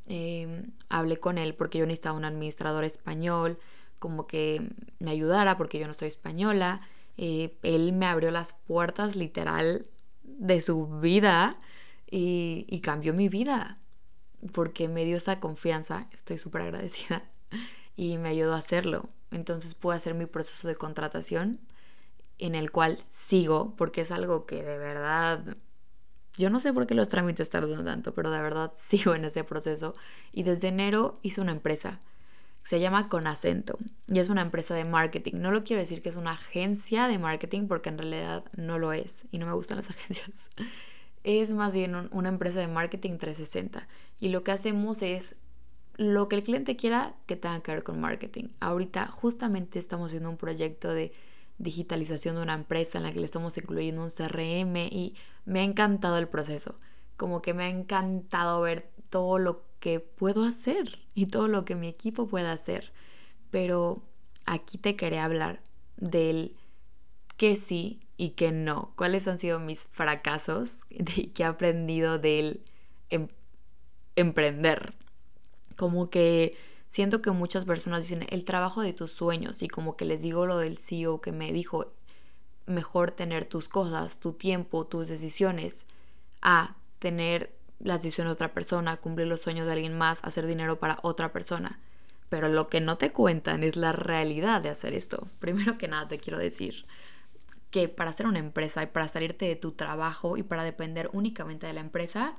em, 0.06 0.72
hablé 0.88 1.18
con 1.18 1.38
él 1.38 1.54
porque 1.54 1.78
yo 1.78 1.86
necesitaba 1.86 2.16
un 2.16 2.24
administrador 2.24 2.84
español, 2.84 3.58
como 3.98 4.26
que 4.26 4.66
me 4.98 5.10
ayudara 5.10 5.58
porque 5.58 5.78
yo 5.78 5.86
no 5.86 5.94
soy 5.94 6.08
española. 6.08 6.80
Eh, 7.18 7.58
él 7.62 7.92
me 7.92 8.06
abrió 8.06 8.30
las 8.30 8.54
puertas 8.54 9.14
literal 9.14 9.86
de 10.24 10.60
su 10.62 10.86
vida 11.00 11.54
y, 12.10 12.64
y 12.68 12.80
cambió 12.80 13.12
mi 13.12 13.28
vida 13.28 13.78
porque 14.52 14.88
me 14.88 15.04
dio 15.04 15.18
esa 15.18 15.38
confianza, 15.38 16.08
estoy 16.12 16.38
súper 16.38 16.62
agradecida, 16.62 17.24
y 17.96 18.16
me 18.16 18.30
ayudó 18.30 18.54
a 18.54 18.58
hacerlo. 18.58 19.08
Entonces 19.30 19.74
pude 19.74 19.96
hacer 19.96 20.14
mi 20.14 20.26
proceso 20.26 20.66
de 20.66 20.76
contratación 20.76 21.60
en 22.38 22.54
el 22.54 22.70
cual 22.70 22.98
sigo, 23.06 23.74
porque 23.76 24.02
es 24.02 24.10
algo 24.10 24.46
que 24.46 24.62
de 24.62 24.78
verdad, 24.78 25.56
yo 26.36 26.50
no 26.50 26.60
sé 26.60 26.72
por 26.72 26.86
qué 26.86 26.94
los 26.94 27.08
trámites 27.08 27.50
tardan 27.50 27.84
tanto, 27.84 28.14
pero 28.14 28.30
de 28.30 28.42
verdad 28.42 28.72
sigo 28.76 29.14
en 29.14 29.24
ese 29.24 29.44
proceso. 29.44 29.94
Y 30.32 30.42
desde 30.42 30.68
enero 30.68 31.18
hice 31.22 31.40
una 31.40 31.52
empresa, 31.52 32.00
se 32.62 32.80
llama 32.80 33.08
Con 33.08 33.26
Acento, 33.26 33.78
y 34.06 34.18
es 34.18 34.28
una 34.28 34.42
empresa 34.42 34.74
de 34.74 34.84
marketing. 34.84 35.34
No 35.36 35.50
lo 35.50 35.64
quiero 35.64 35.80
decir 35.80 36.02
que 36.02 36.08
es 36.08 36.16
una 36.16 36.32
agencia 36.32 37.08
de 37.08 37.18
marketing, 37.18 37.66
porque 37.68 37.88
en 37.88 37.98
realidad 37.98 38.44
no 38.56 38.78
lo 38.78 38.92
es, 38.92 39.26
y 39.30 39.38
no 39.38 39.46
me 39.46 39.52
gustan 39.52 39.78
las 39.78 39.90
agencias. 39.90 40.50
Es 41.24 41.52
más 41.52 41.74
bien 41.74 42.08
una 42.10 42.28
empresa 42.28 42.58
de 42.58 42.66
marketing 42.66 43.18
360. 43.18 43.86
Y 44.18 44.28
lo 44.30 44.42
que 44.42 44.50
hacemos 44.50 45.02
es 45.02 45.36
lo 45.96 46.28
que 46.28 46.36
el 46.36 46.42
cliente 46.42 46.76
quiera 46.76 47.14
que 47.26 47.36
tenga 47.36 47.60
que 47.60 47.72
ver 47.72 47.82
con 47.82 48.00
marketing. 48.00 48.48
Ahorita 48.60 49.06
justamente 49.06 49.78
estamos 49.78 50.08
haciendo 50.08 50.30
un 50.30 50.36
proyecto 50.36 50.92
de 50.92 51.12
digitalización 51.62 52.34
de 52.34 52.42
una 52.42 52.54
empresa 52.54 52.98
en 52.98 53.04
la 53.04 53.12
que 53.12 53.20
le 53.20 53.26
estamos 53.26 53.56
incluyendo 53.56 54.02
un 54.02 54.10
CRM 54.10 54.76
y 54.76 55.14
me 55.44 55.60
ha 55.60 55.62
encantado 55.62 56.18
el 56.18 56.28
proceso. 56.28 56.74
Como 57.16 57.40
que 57.40 57.54
me 57.54 57.64
ha 57.64 57.68
encantado 57.68 58.60
ver 58.60 58.90
todo 59.10 59.38
lo 59.38 59.62
que 59.78 60.00
puedo 60.00 60.44
hacer 60.44 60.98
y 61.14 61.26
todo 61.26 61.48
lo 61.48 61.64
que 61.64 61.76
mi 61.76 61.88
equipo 61.88 62.26
puede 62.26 62.48
hacer. 62.48 62.92
Pero 63.50 64.02
aquí 64.44 64.76
te 64.76 64.96
quería 64.96 65.24
hablar 65.24 65.62
del 65.96 66.56
que 67.36 67.54
sí 67.56 68.00
y 68.16 68.30
que 68.30 68.50
no. 68.50 68.92
¿Cuáles 68.96 69.28
han 69.28 69.38
sido 69.38 69.60
mis 69.60 69.86
fracasos 69.86 70.80
y 70.90 71.26
que 71.34 71.44
he 71.44 71.46
aprendido 71.46 72.18
del 72.18 72.62
em-, 73.08 73.28
emprender? 74.16 74.94
Como 75.76 76.10
que 76.10 76.56
Siento 76.92 77.22
que 77.22 77.30
muchas 77.30 77.64
personas 77.64 78.02
dicen 78.02 78.26
el 78.28 78.44
trabajo 78.44 78.82
de 78.82 78.92
tus 78.92 79.12
sueños 79.12 79.62
y 79.62 79.68
como 79.68 79.96
que 79.96 80.04
les 80.04 80.20
digo 80.20 80.44
lo 80.44 80.58
del 80.58 80.76
CEO 80.76 81.22
que 81.22 81.32
me 81.32 81.50
dijo 81.50 81.90
mejor 82.66 83.12
tener 83.12 83.46
tus 83.46 83.66
cosas, 83.66 84.20
tu 84.20 84.34
tiempo, 84.34 84.86
tus 84.86 85.08
decisiones 85.08 85.86
a 86.42 86.76
tener 86.98 87.54
las 87.78 88.02
decisiones 88.02 88.28
de 88.28 88.34
otra 88.34 88.52
persona, 88.52 88.98
cumplir 88.98 89.26
los 89.26 89.40
sueños 89.40 89.64
de 89.64 89.72
alguien 89.72 89.96
más, 89.96 90.22
hacer 90.22 90.46
dinero 90.46 90.80
para 90.80 90.98
otra 91.00 91.32
persona. 91.32 91.80
Pero 92.28 92.48
lo 92.48 92.68
que 92.68 92.82
no 92.82 92.98
te 92.98 93.10
cuentan 93.10 93.64
es 93.64 93.76
la 93.76 93.92
realidad 93.92 94.60
de 94.60 94.68
hacer 94.68 94.92
esto. 94.92 95.28
Primero 95.38 95.78
que 95.78 95.88
nada 95.88 96.08
te 96.08 96.18
quiero 96.18 96.38
decir 96.38 96.84
que 97.70 97.88
para 97.88 98.10
hacer 98.10 98.26
una 98.26 98.38
empresa 98.38 98.82
y 98.82 98.88
para 98.88 99.08
salirte 99.08 99.46
de 99.46 99.56
tu 99.56 99.72
trabajo 99.72 100.36
y 100.36 100.42
para 100.42 100.62
depender 100.62 101.08
únicamente 101.14 101.66
de 101.66 101.72
la 101.72 101.80
empresa, 101.80 102.36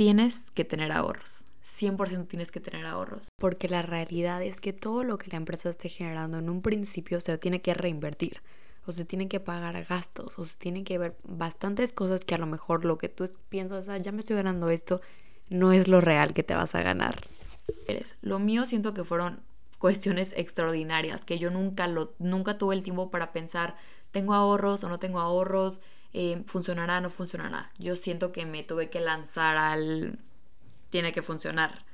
tienes 0.00 0.50
que 0.52 0.64
tener 0.64 0.92
ahorros. 0.92 1.44
100% 1.62 2.26
tienes 2.26 2.50
que 2.50 2.58
tener 2.58 2.86
ahorros. 2.86 3.28
Porque 3.36 3.68
la 3.68 3.82
realidad 3.82 4.42
es 4.42 4.58
que 4.58 4.72
todo 4.72 5.04
lo 5.04 5.18
que 5.18 5.30
la 5.30 5.36
empresa 5.36 5.68
esté 5.68 5.90
generando 5.90 6.38
en 6.38 6.48
un 6.48 6.62
principio 6.62 7.20
se 7.20 7.36
tiene 7.36 7.60
que 7.60 7.74
reinvertir. 7.74 8.40
O 8.86 8.92
se 8.92 9.04
tienen 9.04 9.28
que 9.28 9.40
pagar 9.40 9.84
gastos. 9.84 10.38
O 10.38 10.46
se 10.46 10.56
tienen 10.56 10.84
que 10.84 10.96
ver 10.96 11.18
bastantes 11.24 11.92
cosas 11.92 12.24
que 12.24 12.34
a 12.34 12.38
lo 12.38 12.46
mejor 12.46 12.86
lo 12.86 12.96
que 12.96 13.10
tú 13.10 13.30
piensas, 13.50 13.90
ah, 13.90 13.98
ya 13.98 14.10
me 14.10 14.20
estoy 14.20 14.36
ganando 14.36 14.70
esto, 14.70 15.02
no 15.50 15.70
es 15.70 15.86
lo 15.86 16.00
real 16.00 16.32
que 16.32 16.44
te 16.44 16.54
vas 16.54 16.74
a 16.74 16.80
ganar. 16.80 17.16
Lo 18.22 18.38
mío 18.38 18.64
siento 18.64 18.94
que 18.94 19.04
fueron 19.04 19.42
cuestiones 19.78 20.32
extraordinarias, 20.34 21.26
que 21.26 21.38
yo 21.38 21.50
nunca, 21.50 21.86
lo, 21.86 22.14
nunca 22.18 22.56
tuve 22.56 22.74
el 22.74 22.82
tiempo 22.82 23.10
para 23.10 23.32
pensar, 23.34 23.76
tengo 24.12 24.32
ahorros 24.32 24.82
o 24.82 24.88
no 24.88 24.98
tengo 24.98 25.20
ahorros, 25.20 25.82
eh, 26.12 26.42
funcionará 26.46 27.00
no 27.00 27.10
funcionará. 27.10 27.70
Yo 27.78 27.96
siento 27.96 28.32
que 28.32 28.46
me 28.46 28.62
tuve 28.62 28.90
que 28.90 29.00
lanzar 29.00 29.56
al... 29.56 30.18
tiene 30.90 31.12
que 31.12 31.22
funcionar. 31.22 31.84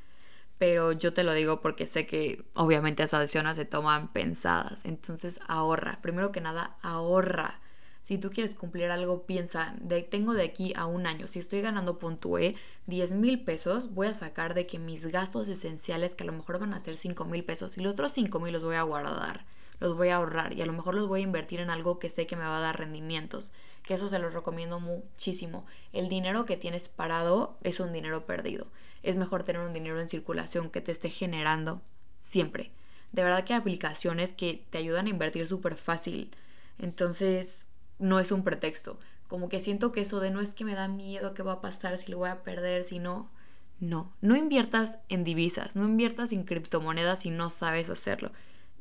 Pero 0.59 0.93
yo 0.93 1.13
te 1.13 1.23
lo 1.23 1.35
digo 1.35 1.61
porque 1.61 1.87
sé 1.87 2.07
que 2.07 2.45
obviamente 2.55 3.03
esas 3.03 3.21
decisiones 3.21 3.57
se 3.57 3.67
toman 3.67 4.13
pensadas. 4.13 4.85
Entonces 4.85 5.41
ahorra. 5.49 6.01
Primero 6.03 6.33
que 6.33 6.41
nada, 6.41 6.77
ahorra. 6.83 7.61
Si 8.03 8.19
tú 8.19 8.31
quieres 8.31 8.55
cumplir 8.55 8.91
algo, 8.91 9.27
piensa, 9.27 9.75
de, 9.81 10.03
tengo 10.03 10.33
de 10.33 10.45
aquí 10.45 10.73
a 10.77 10.87
un 10.87 11.09
año, 11.09 11.27
si 11.27 11.41
estoy 11.41 11.61
ganando 11.61 11.99
puntué 11.99 12.55
10 12.87 13.15
mil 13.15 13.43
pesos, 13.43 13.93
voy 13.95 14.07
a 14.07 14.13
sacar 14.13 14.55
de 14.55 14.65
que 14.65 14.79
mis 14.79 15.07
gastos 15.07 15.49
esenciales, 15.49 16.15
que 16.15 16.23
a 16.23 16.27
lo 16.27 16.33
mejor 16.33 16.61
van 16.61 16.73
a 16.73 16.79
ser 16.79 16.97
5 16.97 17.25
mil 17.25 17.43
pesos, 17.43 17.77
y 17.77 17.81
los 17.81 17.95
otros 17.95 18.13
5 18.13 18.39
mil 18.39 18.53
los 18.53 18.63
voy 18.63 18.77
a 18.77 18.83
guardar 18.83 19.45
los 19.81 19.97
voy 19.97 20.09
a 20.09 20.17
ahorrar 20.17 20.53
y 20.53 20.63
a 20.63 20.67
lo 20.67 20.73
mejor 20.73 20.95
los 20.95 21.09
voy 21.09 21.21
a 21.21 21.25
invertir 21.25 21.61
en 21.61 21.71
algo 21.71 21.99
que 21.99 22.09
sé 22.09 22.27
que 22.27 22.37
me 22.37 22.45
va 22.45 22.59
a 22.59 22.61
dar 22.61 22.79
rendimientos, 22.79 23.53
que 23.83 23.95
eso 23.95 24.09
se 24.09 24.19
los 24.19 24.35
recomiendo 24.35 24.81
muchísimo. 24.81 25.67
El 25.93 26.09
dinero 26.09 26.45
que 26.47 26.57
tienes 26.57 26.89
parado 26.89 27.57
es 27.63 27.81
un 27.81 27.93
dinero 27.93 28.27
perdido. 28.27 28.67
Es 29.03 29.17
mejor 29.17 29.43
tener 29.43 29.63
un 29.63 29.73
dinero 29.73 30.01
en 30.01 30.09
circulación 30.09 30.71
que 30.71 30.81
te 30.81 30.93
esté 30.93 31.11
generando 31.11 31.83
siempre. 32.19 32.73
De 33.13 33.23
verdad 33.23 33.45
que 33.45 33.55
hay 33.55 33.61
aplicaciones 33.61 34.33
que 34.33 34.65
te 34.71 34.79
ayudan 34.79 35.07
a 35.07 35.11
invertir 35.11 35.47
súper 35.47 35.77
fácil. 35.77 36.35
Entonces, 36.79 37.67
no 37.99 38.19
es 38.19 38.33
un 38.33 38.43
pretexto. 38.43 38.99
Como 39.29 39.49
que 39.49 39.61
siento 39.61 39.93
que 39.93 40.01
eso 40.01 40.21
de 40.21 40.31
no 40.31 40.41
es 40.41 40.51
que 40.51 40.65
me 40.65 40.75
da 40.75 40.89
miedo 40.89 41.35
qué 41.35 41.43
va 41.43 41.55
a 41.55 41.61
pasar, 41.61 41.99
si 41.99 42.11
lo 42.11 42.19
voy 42.19 42.31
a 42.31 42.43
perder, 42.43 42.85
si 42.85 42.99
no. 42.99 43.31
No, 43.79 44.15
no 44.23 44.37
inviertas 44.37 44.99
en 45.11 45.23
divisas, 45.23 45.77
no 45.77 45.85
inviertas 45.85 46.33
en 46.33 46.45
criptomonedas 46.45 47.21
si 47.21 47.31
no 47.31 47.51
sabes 47.51 47.91
hacerlo 47.91 48.33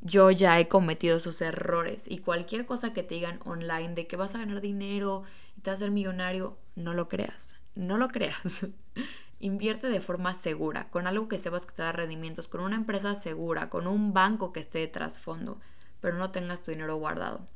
yo 0.06 0.30
ya 0.30 0.60
he 0.60 0.68
cometido 0.68 1.18
esos 1.18 1.42
errores 1.42 2.06
y 2.08 2.20
cualquier 2.20 2.68
cosa 2.68 2.94
que 2.94 3.02
te 3.02 3.16
digan 3.16 3.40
online 3.44 3.96
de 3.96 4.06
que 4.06 4.16
vas 4.16 4.36
a 4.36 4.38
ganar 4.38 4.62
dinero 4.62 5.24
y 5.58 5.62
te 5.62 5.72
vas 5.72 5.82
a 5.82 5.86
ser 5.86 5.92
millonario, 5.92 6.60
no 6.76 6.94
lo 6.94 7.10
creas, 7.10 7.56
no 7.74 7.98
lo 7.98 8.10
creas. 8.10 8.68
Invierte 9.40 9.88
de 9.90 10.02
forma 10.02 10.36
segura, 10.36 10.90
con 10.92 11.08
algo 11.08 11.28
que 11.28 11.40
sepas 11.40 11.66
que 11.66 11.74
te 11.74 11.82
da 11.82 11.92
rendimientos, 11.92 12.48
con 12.48 12.62
una 12.62 12.76
empresa 12.76 13.16
segura, 13.16 13.70
con 13.70 13.88
un 13.88 14.14
banco 14.14 14.54
que 14.54 14.60
esté 14.60 14.78
de 14.78 14.88
trasfondo, 14.88 15.60
pero 16.02 16.18
no 16.20 16.30
tengas 16.30 16.62
tu 16.62 16.70
dinero 16.70 16.98
guardado. 16.98 17.48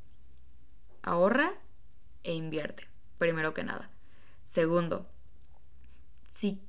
Ahorra 1.04 1.54
e 2.24 2.34
invierte, 2.34 2.88
primero 3.20 3.54
que 3.54 3.64
nada. 3.64 3.92
Segundo, 4.44 5.08
si 6.32 6.64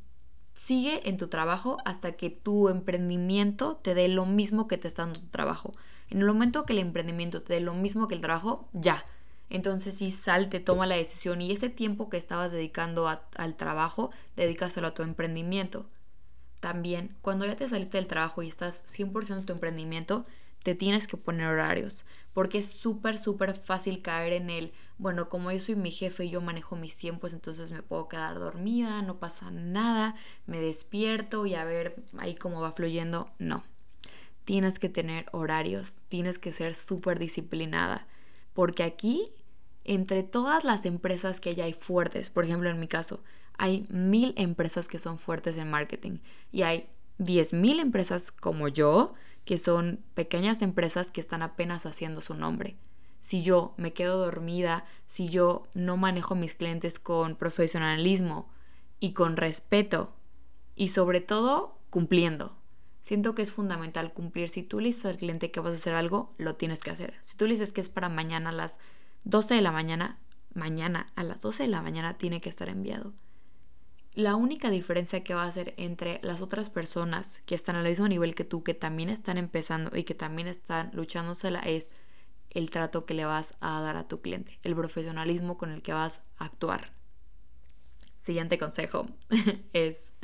Sigue 0.60 1.08
en 1.08 1.16
tu 1.16 1.28
trabajo 1.28 1.78
hasta 1.86 2.12
que 2.12 2.28
tu 2.28 2.68
emprendimiento 2.68 3.76
te 3.76 3.94
dé 3.94 4.08
lo 4.08 4.26
mismo 4.26 4.68
que 4.68 4.76
te 4.76 4.88
está 4.88 5.06
dando 5.06 5.20
tu 5.20 5.28
trabajo. 5.28 5.72
En 6.10 6.18
el 6.18 6.26
momento 6.26 6.66
que 6.66 6.74
el 6.74 6.80
emprendimiento 6.80 7.40
te 7.40 7.54
dé 7.54 7.60
lo 7.60 7.72
mismo 7.72 8.08
que 8.08 8.14
el 8.14 8.20
trabajo, 8.20 8.68
ya. 8.74 9.06
Entonces 9.48 9.96
sí, 9.96 10.10
salte, 10.10 10.60
toma 10.60 10.84
la 10.84 10.96
decisión 10.96 11.40
y 11.40 11.50
ese 11.50 11.70
tiempo 11.70 12.10
que 12.10 12.18
estabas 12.18 12.52
dedicando 12.52 13.08
al 13.08 13.56
trabajo, 13.56 14.10
dedícaselo 14.36 14.88
a 14.88 14.94
tu 14.94 15.02
emprendimiento. 15.02 15.86
También, 16.60 17.16
cuando 17.22 17.46
ya 17.46 17.56
te 17.56 17.66
saliste 17.66 17.96
del 17.96 18.06
trabajo 18.06 18.42
y 18.42 18.48
estás 18.48 18.84
100% 18.84 19.38
en 19.38 19.46
tu 19.46 19.54
emprendimiento, 19.54 20.26
te 20.62 20.74
tienes 20.74 21.06
que 21.06 21.16
poner 21.16 21.46
horarios, 21.46 22.04
porque 22.32 22.58
es 22.58 22.70
súper, 22.70 23.18
súper 23.18 23.54
fácil 23.54 24.02
caer 24.02 24.32
en 24.34 24.50
el, 24.50 24.72
bueno, 24.98 25.28
como 25.28 25.50
yo 25.50 25.58
soy 25.58 25.76
mi 25.76 25.90
jefe 25.90 26.26
y 26.26 26.30
yo 26.30 26.40
manejo 26.40 26.76
mis 26.76 26.96
tiempos, 26.96 27.32
entonces 27.32 27.72
me 27.72 27.82
puedo 27.82 28.08
quedar 28.08 28.38
dormida, 28.38 29.02
no 29.02 29.18
pasa 29.18 29.50
nada, 29.50 30.14
me 30.46 30.60
despierto 30.60 31.46
y 31.46 31.54
a 31.54 31.64
ver 31.64 31.96
ahí 32.18 32.34
cómo 32.34 32.60
va 32.60 32.72
fluyendo. 32.72 33.30
No, 33.38 33.64
tienes 34.44 34.78
que 34.78 34.88
tener 34.88 35.26
horarios, 35.32 35.96
tienes 36.08 36.38
que 36.38 36.52
ser 36.52 36.74
súper 36.74 37.18
disciplinada, 37.18 38.06
porque 38.52 38.82
aquí, 38.82 39.28
entre 39.84 40.22
todas 40.22 40.64
las 40.64 40.84
empresas 40.84 41.40
que 41.40 41.54
ya 41.54 41.64
hay 41.64 41.72
fuertes, 41.72 42.30
por 42.30 42.44
ejemplo 42.44 42.70
en 42.70 42.78
mi 42.78 42.86
caso, 42.86 43.22
hay 43.58 43.86
mil 43.90 44.34
empresas 44.36 44.88
que 44.88 44.98
son 44.98 45.18
fuertes 45.18 45.56
en 45.56 45.70
marketing 45.70 46.18
y 46.52 46.62
hay 46.62 46.88
diez 47.18 47.52
mil 47.52 47.78
empresas 47.78 48.30
como 48.30 48.68
yo, 48.68 49.14
que 49.50 49.58
son 49.58 49.98
pequeñas 50.14 50.62
empresas 50.62 51.10
que 51.10 51.20
están 51.20 51.42
apenas 51.42 51.84
haciendo 51.84 52.20
su 52.20 52.34
nombre. 52.34 52.76
Si 53.18 53.42
yo 53.42 53.74
me 53.76 53.92
quedo 53.92 54.16
dormida, 54.16 54.84
si 55.08 55.28
yo 55.28 55.64
no 55.74 55.96
manejo 55.96 56.36
mis 56.36 56.54
clientes 56.54 57.00
con 57.00 57.34
profesionalismo 57.34 58.48
y 59.00 59.12
con 59.12 59.36
respeto 59.36 60.14
y 60.76 60.86
sobre 60.86 61.20
todo 61.20 61.80
cumpliendo. 61.90 62.56
Siento 63.00 63.34
que 63.34 63.42
es 63.42 63.50
fundamental 63.50 64.12
cumplir. 64.12 64.50
Si 64.50 64.62
tú 64.62 64.78
le 64.78 64.86
dices 64.86 65.06
al 65.06 65.16
cliente 65.16 65.50
que 65.50 65.58
vas 65.58 65.72
a 65.72 65.78
hacer 65.78 65.94
algo, 65.96 66.30
lo 66.38 66.54
tienes 66.54 66.84
que 66.84 66.92
hacer. 66.92 67.14
Si 67.20 67.36
tú 67.36 67.46
le 67.46 67.54
dices 67.54 67.72
que 67.72 67.80
es 67.80 67.88
para 67.88 68.08
mañana 68.08 68.50
a 68.50 68.52
las 68.52 68.78
12 69.24 69.56
de 69.56 69.62
la 69.62 69.72
mañana, 69.72 70.20
mañana 70.54 71.10
a 71.16 71.24
las 71.24 71.40
12 71.40 71.64
de 71.64 71.70
la 71.70 71.82
mañana 71.82 72.18
tiene 72.18 72.40
que 72.40 72.50
estar 72.50 72.68
enviado. 72.68 73.14
La 74.14 74.34
única 74.34 74.70
diferencia 74.70 75.22
que 75.22 75.34
va 75.34 75.44
a 75.44 75.52
ser 75.52 75.74
entre 75.76 76.18
las 76.22 76.40
otras 76.40 76.68
personas 76.68 77.42
que 77.46 77.54
están 77.54 77.76
al 77.76 77.84
mismo 77.84 78.08
nivel 78.08 78.34
que 78.34 78.44
tú, 78.44 78.62
que 78.62 78.74
también 78.74 79.08
están 79.08 79.38
empezando 79.38 79.96
y 79.96 80.04
que 80.04 80.14
también 80.14 80.48
están 80.48 80.90
luchándosela, 80.92 81.60
es 81.60 81.90
el 82.50 82.70
trato 82.70 83.06
que 83.06 83.14
le 83.14 83.24
vas 83.24 83.54
a 83.60 83.80
dar 83.80 83.96
a 83.96 84.08
tu 84.08 84.20
cliente, 84.20 84.58
el 84.64 84.74
profesionalismo 84.74 85.56
con 85.56 85.70
el 85.70 85.82
que 85.82 85.92
vas 85.92 86.24
a 86.38 86.46
actuar. 86.46 86.92
Siguiente 88.16 88.58
consejo 88.58 89.06
es, 89.72 90.14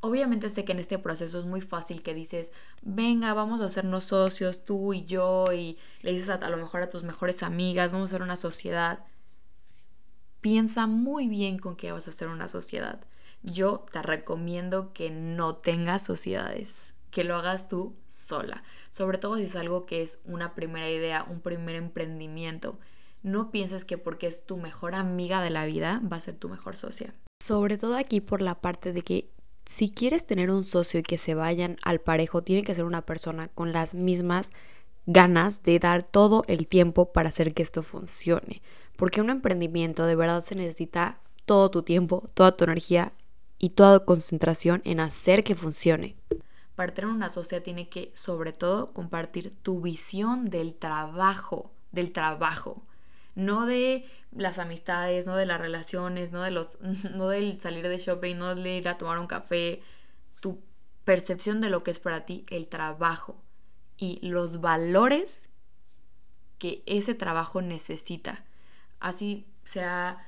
obviamente 0.00 0.48
sé 0.48 0.64
que 0.64 0.72
en 0.72 0.78
este 0.78 0.98
proceso 0.98 1.38
es 1.38 1.44
muy 1.44 1.60
fácil 1.60 2.02
que 2.02 2.14
dices, 2.14 2.50
venga, 2.80 3.34
vamos 3.34 3.60
a 3.60 3.66
hacernos 3.66 4.04
socios, 4.04 4.64
tú 4.64 4.94
y 4.94 5.04
yo, 5.04 5.52
y 5.52 5.78
le 6.00 6.12
dices 6.12 6.30
a, 6.30 6.34
a 6.36 6.48
lo 6.48 6.56
mejor 6.56 6.82
a 6.82 6.88
tus 6.88 7.04
mejores 7.04 7.42
amigas, 7.42 7.92
vamos 7.92 8.08
a 8.08 8.16
hacer 8.16 8.22
una 8.22 8.36
sociedad 8.36 9.04
piensa 10.42 10.86
muy 10.86 11.28
bien 11.28 11.58
con 11.58 11.76
qué 11.76 11.92
vas 11.92 12.06
a 12.06 12.10
hacer 12.10 12.28
una 12.28 12.48
sociedad. 12.48 13.00
Yo 13.42 13.86
te 13.90 14.02
recomiendo 14.02 14.92
que 14.92 15.10
no 15.10 15.56
tengas 15.56 16.04
sociedades, 16.04 16.96
que 17.10 17.24
lo 17.24 17.36
hagas 17.36 17.68
tú 17.68 17.96
sola, 18.06 18.62
sobre 18.90 19.18
todo 19.18 19.36
si 19.36 19.44
es 19.44 19.56
algo 19.56 19.86
que 19.86 20.02
es 20.02 20.20
una 20.24 20.54
primera 20.54 20.90
idea, 20.90 21.24
un 21.24 21.40
primer 21.40 21.76
emprendimiento. 21.76 22.78
No 23.22 23.50
pienses 23.50 23.84
que 23.84 23.98
porque 23.98 24.26
es 24.26 24.44
tu 24.44 24.58
mejor 24.58 24.94
amiga 24.94 25.40
de 25.40 25.50
la 25.50 25.64
vida 25.64 26.02
va 26.12 26.16
a 26.18 26.20
ser 26.20 26.36
tu 26.36 26.48
mejor 26.48 26.76
socia. 26.76 27.14
Sobre 27.40 27.78
todo 27.78 27.96
aquí 27.96 28.20
por 28.20 28.42
la 28.42 28.60
parte 28.60 28.92
de 28.92 29.02
que 29.02 29.30
si 29.64 29.90
quieres 29.90 30.26
tener 30.26 30.50
un 30.50 30.64
socio 30.64 31.00
y 31.00 31.04
que 31.04 31.18
se 31.18 31.34
vayan 31.34 31.76
al 31.82 32.00
parejo, 32.00 32.42
tiene 32.42 32.64
que 32.64 32.74
ser 32.74 32.84
una 32.84 33.06
persona 33.06 33.48
con 33.48 33.72
las 33.72 33.94
mismas 33.94 34.52
ganas 35.06 35.62
de 35.62 35.78
dar 35.78 36.04
todo 36.04 36.42
el 36.46 36.66
tiempo 36.66 37.12
para 37.12 37.28
hacer 37.28 37.54
que 37.54 37.62
esto 37.62 37.82
funcione. 37.82 38.60
Porque 39.02 39.20
un 39.20 39.30
emprendimiento 39.30 40.06
de 40.06 40.14
verdad 40.14 40.44
se 40.44 40.54
necesita 40.54 41.18
todo 41.44 41.72
tu 41.72 41.82
tiempo, 41.82 42.22
toda 42.34 42.56
tu 42.56 42.62
energía 42.62 43.12
y 43.58 43.70
toda 43.70 43.98
tu 43.98 44.04
concentración 44.04 44.80
en 44.84 45.00
hacer 45.00 45.42
que 45.42 45.56
funcione. 45.56 46.14
Para 46.76 46.94
tener 46.94 47.10
una 47.10 47.28
socia 47.28 47.64
tiene 47.64 47.88
que, 47.88 48.12
sobre 48.14 48.52
todo, 48.52 48.92
compartir 48.92 49.56
tu 49.60 49.80
visión 49.80 50.44
del 50.44 50.76
trabajo, 50.76 51.72
del 51.90 52.12
trabajo, 52.12 52.86
no 53.34 53.66
de 53.66 54.04
las 54.30 54.60
amistades, 54.60 55.26
no 55.26 55.34
de 55.34 55.46
las 55.46 55.60
relaciones, 55.60 56.30
no 56.30 56.42
de 56.42 56.52
los, 56.52 56.78
no 57.16 57.28
del 57.28 57.58
salir 57.58 57.88
de 57.88 57.98
shopping, 57.98 58.36
no 58.36 58.54
de 58.54 58.76
ir 58.76 58.88
a 58.88 58.98
tomar 58.98 59.18
un 59.18 59.26
café, 59.26 59.82
tu 60.38 60.60
percepción 61.04 61.60
de 61.60 61.70
lo 61.70 61.82
que 61.82 61.90
es 61.90 61.98
para 61.98 62.24
ti 62.24 62.46
el 62.50 62.68
trabajo 62.68 63.34
y 63.96 64.20
los 64.22 64.60
valores 64.60 65.48
que 66.58 66.84
ese 66.86 67.14
trabajo 67.14 67.62
necesita 67.62 68.44
así 69.02 69.46
sea, 69.64 70.24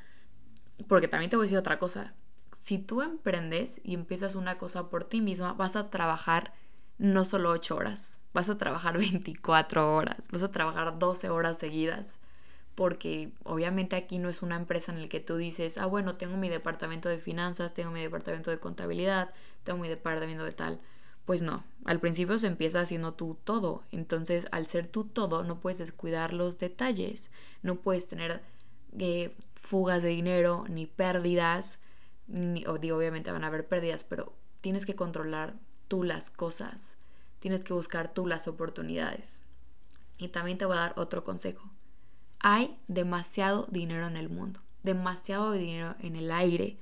porque 0.88 1.08
también 1.08 1.30
te 1.30 1.36
voy 1.36 1.44
a 1.44 1.46
decir 1.46 1.58
otra 1.58 1.78
cosa, 1.78 2.12
si 2.60 2.78
tú 2.78 3.02
emprendes 3.02 3.80
y 3.84 3.94
empiezas 3.94 4.34
una 4.34 4.58
cosa 4.58 4.90
por 4.90 5.04
ti 5.04 5.20
misma, 5.20 5.52
vas 5.54 5.76
a 5.76 5.90
trabajar 5.90 6.52
no 6.98 7.24
solo 7.24 7.50
8 7.50 7.76
horas, 7.76 8.20
vas 8.32 8.48
a 8.48 8.58
trabajar 8.58 8.98
24 8.98 9.94
horas, 9.94 10.28
vas 10.30 10.42
a 10.42 10.50
trabajar 10.50 10.98
12 10.98 11.30
horas 11.30 11.58
seguidas, 11.58 12.20
porque 12.74 13.32
obviamente 13.44 13.96
aquí 13.96 14.18
no 14.18 14.28
es 14.28 14.42
una 14.42 14.56
empresa 14.56 14.92
en 14.92 15.02
la 15.02 15.08
que 15.08 15.20
tú 15.20 15.36
dices, 15.36 15.78
ah, 15.78 15.86
bueno, 15.86 16.16
tengo 16.16 16.36
mi 16.36 16.48
departamento 16.48 17.08
de 17.08 17.18
finanzas, 17.18 17.74
tengo 17.74 17.90
mi 17.90 18.00
departamento 18.00 18.50
de 18.50 18.58
contabilidad, 18.58 19.32
tengo 19.62 19.78
mi 19.78 19.88
departamento 19.88 20.44
de 20.44 20.52
tal. 20.52 20.80
Pues 21.24 21.40
no, 21.40 21.64
al 21.86 22.00
principio 22.00 22.36
se 22.36 22.48
empieza 22.48 22.80
haciendo 22.80 23.14
tú 23.14 23.38
todo, 23.44 23.82
entonces 23.92 24.46
al 24.52 24.66
ser 24.66 24.88
tú 24.88 25.04
todo 25.04 25.42
no 25.42 25.58
puedes 25.60 25.78
descuidar 25.78 26.34
los 26.34 26.58
detalles, 26.58 27.30
no 27.62 27.76
puedes 27.76 28.08
tener 28.08 28.42
eh, 28.98 29.34
fugas 29.54 30.02
de 30.02 30.10
dinero 30.10 30.64
ni 30.68 30.86
pérdidas, 30.86 31.80
ni, 32.26 32.66
o 32.66 32.78
digo, 32.78 32.96
obviamente 32.96 33.30
van 33.30 33.44
a 33.44 33.48
haber 33.48 33.66
pérdidas, 33.66 34.04
pero 34.04 34.34
tienes 34.60 34.86
que 34.86 34.94
controlar 34.94 35.54
tú 35.88 36.02
las 36.02 36.30
cosas, 36.30 36.96
tienes 37.38 37.64
que 37.64 37.72
buscar 37.72 38.12
tú 38.12 38.26
las 38.26 38.48
oportunidades. 38.48 39.40
Y 40.18 40.28
también 40.28 40.58
te 40.58 40.64
voy 40.64 40.76
a 40.76 40.80
dar 40.80 40.94
otro 40.96 41.24
consejo. 41.24 41.70
Hay 42.38 42.78
demasiado 42.88 43.66
dinero 43.70 44.06
en 44.06 44.16
el 44.16 44.28
mundo, 44.28 44.60
demasiado 44.82 45.52
dinero 45.52 45.96
en 46.00 46.16
el 46.16 46.30
aire. 46.30 46.76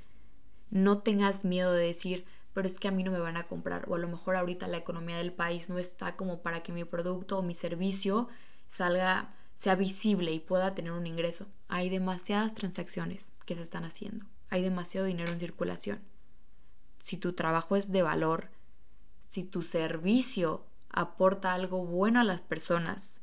No 0.70 0.98
tengas 0.98 1.44
miedo 1.44 1.72
de 1.72 1.86
decir, 1.86 2.24
pero 2.52 2.66
es 2.66 2.78
que 2.78 2.88
a 2.88 2.92
mí 2.92 3.02
no 3.02 3.10
me 3.10 3.18
van 3.18 3.36
a 3.36 3.46
comprar, 3.46 3.88
o 3.88 3.94
a 3.94 3.98
lo 3.98 4.08
mejor 4.08 4.36
ahorita 4.36 4.66
la 4.66 4.76
economía 4.76 5.16
del 5.16 5.32
país 5.32 5.70
no 5.70 5.78
está 5.78 6.16
como 6.16 6.42
para 6.42 6.62
que 6.62 6.72
mi 6.72 6.84
producto 6.84 7.38
o 7.38 7.42
mi 7.42 7.54
servicio 7.54 8.28
salga 8.68 9.34
sea 9.54 9.74
visible 9.74 10.32
y 10.32 10.40
pueda 10.40 10.74
tener 10.74 10.92
un 10.92 11.06
ingreso. 11.06 11.46
Hay 11.68 11.88
demasiadas 11.88 12.54
transacciones 12.54 13.32
que 13.44 13.54
se 13.54 13.62
están 13.62 13.84
haciendo. 13.84 14.26
Hay 14.50 14.62
demasiado 14.62 15.06
dinero 15.06 15.32
en 15.32 15.40
circulación. 15.40 16.00
Si 16.98 17.16
tu 17.16 17.32
trabajo 17.32 17.76
es 17.76 17.90
de 17.90 18.02
valor, 18.02 18.50
si 19.28 19.44
tu 19.44 19.62
servicio 19.62 20.64
aporta 20.90 21.54
algo 21.54 21.84
bueno 21.84 22.20
a 22.20 22.24
las 22.24 22.40
personas, 22.40 23.20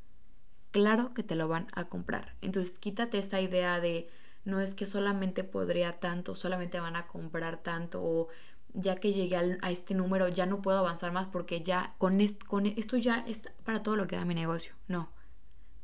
claro 0.72 1.13
que 1.13 1.24
te 1.24 1.36
lo 1.36 1.48
van 1.48 1.68
a 1.74 1.86
comprar. 1.86 2.36
Entonces 2.42 2.78
quítate 2.80 3.20
esa 3.20 3.42
idea 3.42 3.80
de 3.80 4.10
no 4.46 4.60
es 4.62 4.74
que 4.74 4.86
solamente 4.86 5.44
podría 5.44 6.00
tanto, 6.00 6.36
solamente 6.36 6.80
van 6.80 6.96
a 6.96 7.08
comprar 7.08 7.58
tanto 7.58 8.02
o 8.02 8.28
ya 8.74 8.98
que 8.98 9.13
llegué 9.13 9.36
a 9.62 9.72
este 9.72 9.94
número 9.94 10.28
ya 10.28 10.46
no 10.46 10.62
puedo 10.62 10.78
avanzar 10.78 11.12
más 11.12 11.28
porque 11.28 11.62
ya 11.62 11.96
con 11.98 12.20
con 12.48 12.65
esto 12.65 12.98
ya 12.98 13.26
está 13.28 13.52
para 13.63 13.82
todo 13.84 13.96
lo 13.96 14.08
que 14.08 14.15
da 14.15 14.26
mi 14.26 14.36
negocio. 14.36 14.76
No, 14.88 15.10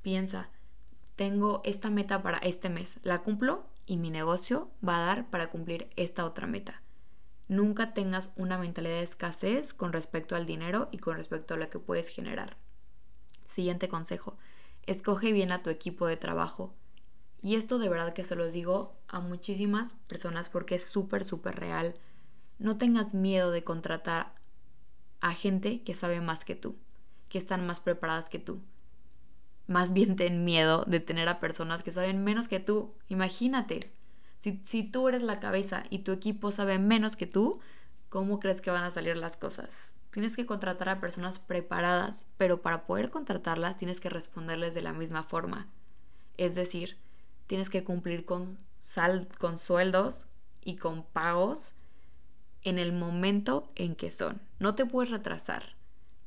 piensa, 0.05 0.51
tengo 1.15 1.61
esta 1.63 1.89
meta 1.89 2.21
para 2.21 2.37
este 2.37 2.69
mes, 2.69 2.99
la 3.01 3.23
cumplo 3.23 3.65
y 3.87 3.97
mi 3.97 4.11
negocio 4.11 4.69
va 4.87 4.97
a 4.97 5.05
dar 5.07 5.31
para 5.31 5.49
cumplir 5.49 5.89
esta 5.95 6.25
otra 6.25 6.45
meta. 6.45 6.83
Nunca 7.47 7.95
tengas 7.95 8.31
una 8.35 8.59
mentalidad 8.59 8.97
de 8.97 9.01
escasez 9.01 9.73
con 9.73 9.93
respecto 9.93 10.35
al 10.35 10.45
dinero 10.45 10.89
y 10.91 10.99
con 10.99 11.17
respecto 11.17 11.55
a 11.55 11.57
lo 11.57 11.67
que 11.71 11.79
puedes 11.79 12.09
generar. 12.09 12.55
Siguiente 13.45 13.87
consejo, 13.87 14.37
escoge 14.85 15.31
bien 15.31 15.51
a 15.51 15.57
tu 15.57 15.71
equipo 15.71 16.05
de 16.05 16.17
trabajo. 16.17 16.75
Y 17.41 17.55
esto 17.55 17.79
de 17.79 17.89
verdad 17.89 18.13
que 18.13 18.23
se 18.23 18.35
los 18.35 18.53
digo 18.53 18.95
a 19.07 19.19
muchísimas 19.19 19.93
personas 20.07 20.49
porque 20.49 20.75
es 20.75 20.85
súper, 20.85 21.25
súper 21.25 21.55
real. 21.55 21.95
No 22.59 22.77
tengas 22.77 23.15
miedo 23.15 23.49
de 23.49 23.63
contratar 23.63 24.35
a 25.19 25.33
gente 25.33 25.81
que 25.81 25.95
sabe 25.95 26.21
más 26.21 26.45
que 26.45 26.53
tú, 26.53 26.75
que 27.27 27.39
están 27.39 27.65
más 27.65 27.79
preparadas 27.79 28.29
que 28.29 28.37
tú 28.37 28.61
más 29.67 29.93
bien 29.93 30.15
ten 30.15 30.43
miedo 30.43 30.83
de 30.85 30.99
tener 30.99 31.27
a 31.27 31.39
personas 31.39 31.83
que 31.83 31.91
saben 31.91 32.23
menos 32.23 32.47
que 32.47 32.59
tú. 32.59 32.93
Imagínate, 33.07 33.91
si, 34.37 34.61
si 34.65 34.83
tú 34.83 35.07
eres 35.07 35.23
la 35.23 35.39
cabeza 35.39 35.83
y 35.89 35.99
tu 35.99 36.11
equipo 36.11 36.51
sabe 36.51 36.77
menos 36.77 37.15
que 37.15 37.25
tú, 37.25 37.59
¿cómo 38.09 38.39
crees 38.39 38.61
que 38.61 38.71
van 38.71 38.83
a 38.83 38.91
salir 38.91 39.17
las 39.17 39.37
cosas? 39.37 39.95
Tienes 40.11 40.35
que 40.35 40.45
contratar 40.45 40.87
a 40.89 41.01
personas 41.01 41.39
preparadas, 41.39 42.27
pero 42.37 42.61
para 42.61 42.85
poder 42.85 43.09
contratarlas 43.09 43.77
tienes 43.77 43.99
que 43.99 44.09
responderles 44.09 44.73
de 44.73 44.81
la 44.81 44.93
misma 44.93 45.23
forma. 45.23 45.67
Es 46.37 46.55
decir, 46.55 46.97
tienes 47.47 47.69
que 47.69 47.83
cumplir 47.83 48.23
con, 48.25 48.57
sal, 48.79 49.27
con 49.39 49.57
sueldos 49.57 50.27
y 50.63 50.77
con 50.77 51.03
pagos 51.03 51.73
en 52.61 52.79
el 52.79 52.93
momento 52.93 53.71
en 53.75 53.95
que 53.95 54.11
son. 54.11 54.41
No 54.59 54.75
te 54.75 54.85
puedes 54.85 55.11
retrasar 55.11 55.74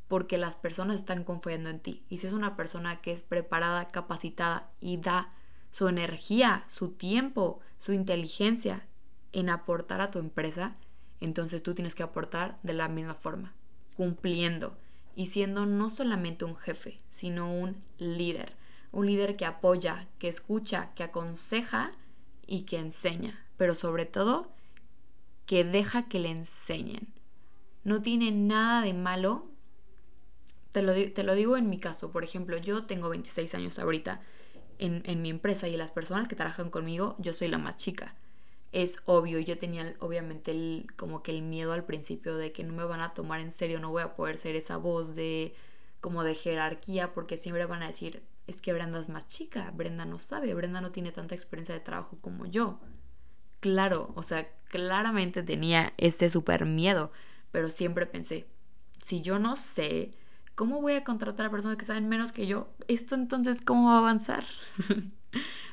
porque 0.08 0.38
las 0.38 0.56
personas 0.56 0.96
están 0.96 1.22
confiando 1.22 1.68
en 1.68 1.80
ti. 1.80 2.02
Y 2.08 2.16
si 2.16 2.26
es 2.26 2.32
una 2.32 2.56
persona 2.56 3.00
que 3.00 3.12
es 3.12 3.22
preparada, 3.22 3.90
capacitada 3.90 4.70
y 4.80 4.96
da 4.96 5.32
su 5.70 5.88
energía, 5.88 6.64
su 6.66 6.92
tiempo, 6.92 7.60
su 7.76 7.92
inteligencia 7.92 8.86
en 9.32 9.50
aportar 9.50 10.00
a 10.00 10.10
tu 10.10 10.18
empresa, 10.18 10.76
entonces 11.20 11.62
tú 11.62 11.74
tienes 11.74 11.94
que 11.94 12.02
aportar 12.02 12.58
de 12.62 12.72
la 12.72 12.88
misma 12.88 13.14
forma, 13.14 13.54
cumpliendo 13.96 14.76
y 15.14 15.26
siendo 15.26 15.66
no 15.66 15.90
solamente 15.90 16.44
un 16.44 16.56
jefe, 16.56 17.00
sino 17.08 17.52
un 17.52 17.82
líder. 17.98 18.54
Un 18.92 19.06
líder 19.06 19.36
que 19.36 19.44
apoya, 19.44 20.08
que 20.18 20.28
escucha, 20.28 20.94
que 20.94 21.02
aconseja 21.02 21.92
y 22.46 22.62
que 22.62 22.78
enseña, 22.78 23.44
pero 23.58 23.74
sobre 23.74 24.06
todo 24.06 24.50
que 25.44 25.64
deja 25.64 26.08
que 26.08 26.18
le 26.18 26.30
enseñen. 26.30 27.08
No 27.84 28.00
tiene 28.00 28.30
nada 28.30 28.80
de 28.80 28.94
malo 28.94 29.50
te 30.82 31.22
lo, 31.22 31.34
digo 31.34 31.56
en 31.56 31.68
mi 31.68 31.78
caso, 31.78 32.10
por 32.12 32.24
ejemplo, 32.24 32.56
yo 32.58 32.84
tengo 32.84 33.08
26 33.08 33.54
años 33.54 33.78
ahorita 33.78 34.20
en, 34.78 35.02
en 35.06 35.22
mi 35.22 35.30
empresa 35.30 35.68
y 35.68 35.76
las 35.76 35.90
personas 35.90 36.28
que 36.28 36.36
trabajan 36.36 36.70
conmigo, 36.70 37.16
yo 37.18 37.32
soy 37.32 37.48
la 37.48 37.58
más 37.58 37.76
chica 37.76 38.14
es 38.72 38.98
obvio, 39.06 39.38
yo 39.38 39.58
tenía 39.58 39.94
obviamente 40.00 40.50
el, 40.50 40.86
como 40.96 41.22
que 41.22 41.30
el 41.30 41.42
miedo 41.42 41.72
al 41.72 41.84
principio 41.84 42.36
de 42.36 42.52
que 42.52 42.64
no 42.64 42.74
me 42.74 42.84
van 42.84 43.00
a 43.00 43.14
tomar 43.14 43.40
en 43.40 43.50
serio, 43.50 43.80
no 43.80 43.90
voy 43.90 44.02
a 44.02 44.14
poder 44.14 44.38
ser 44.38 44.56
esa 44.56 44.76
voz 44.76 45.14
de 45.14 45.54
como 46.00 46.22
de 46.22 46.34
jerarquía 46.34 47.14
porque 47.14 47.38
siempre 47.38 47.64
van 47.66 47.82
a 47.82 47.86
decir, 47.86 48.22
es 48.46 48.60
que 48.60 48.72
Brenda 48.72 49.00
es 49.00 49.08
más 49.08 49.26
chica, 49.26 49.70
Brenda 49.74 50.04
no 50.04 50.18
sabe, 50.18 50.54
Brenda 50.54 50.80
no 50.80 50.90
tiene 50.92 51.12
tanta 51.12 51.34
experiencia 51.34 51.74
de 51.74 51.80
trabajo 51.80 52.18
como 52.20 52.46
yo. 52.46 52.80
Claro, 53.60 54.12
o 54.14 54.22
sea, 54.22 54.48
claramente 54.70 55.42
tenía 55.42 55.92
ese 55.96 56.30
súper 56.30 56.64
miedo, 56.64 57.10
pero 57.50 57.70
siempre 57.70 58.06
pensé, 58.06 58.46
si 59.02 59.20
yo 59.20 59.38
no 59.38 59.56
sé, 59.56 60.12
¿cómo 60.58 60.82
voy 60.82 60.94
a 60.94 61.04
contratar 61.04 61.46
a 61.46 61.50
personas 61.52 61.76
que 61.76 61.84
saben 61.84 62.08
menos 62.08 62.32
que 62.32 62.48
yo? 62.48 62.66
¿Esto 62.88 63.14
entonces 63.14 63.60
cómo 63.60 63.90
va 63.90 63.94
a 63.94 63.98
avanzar? 63.98 64.44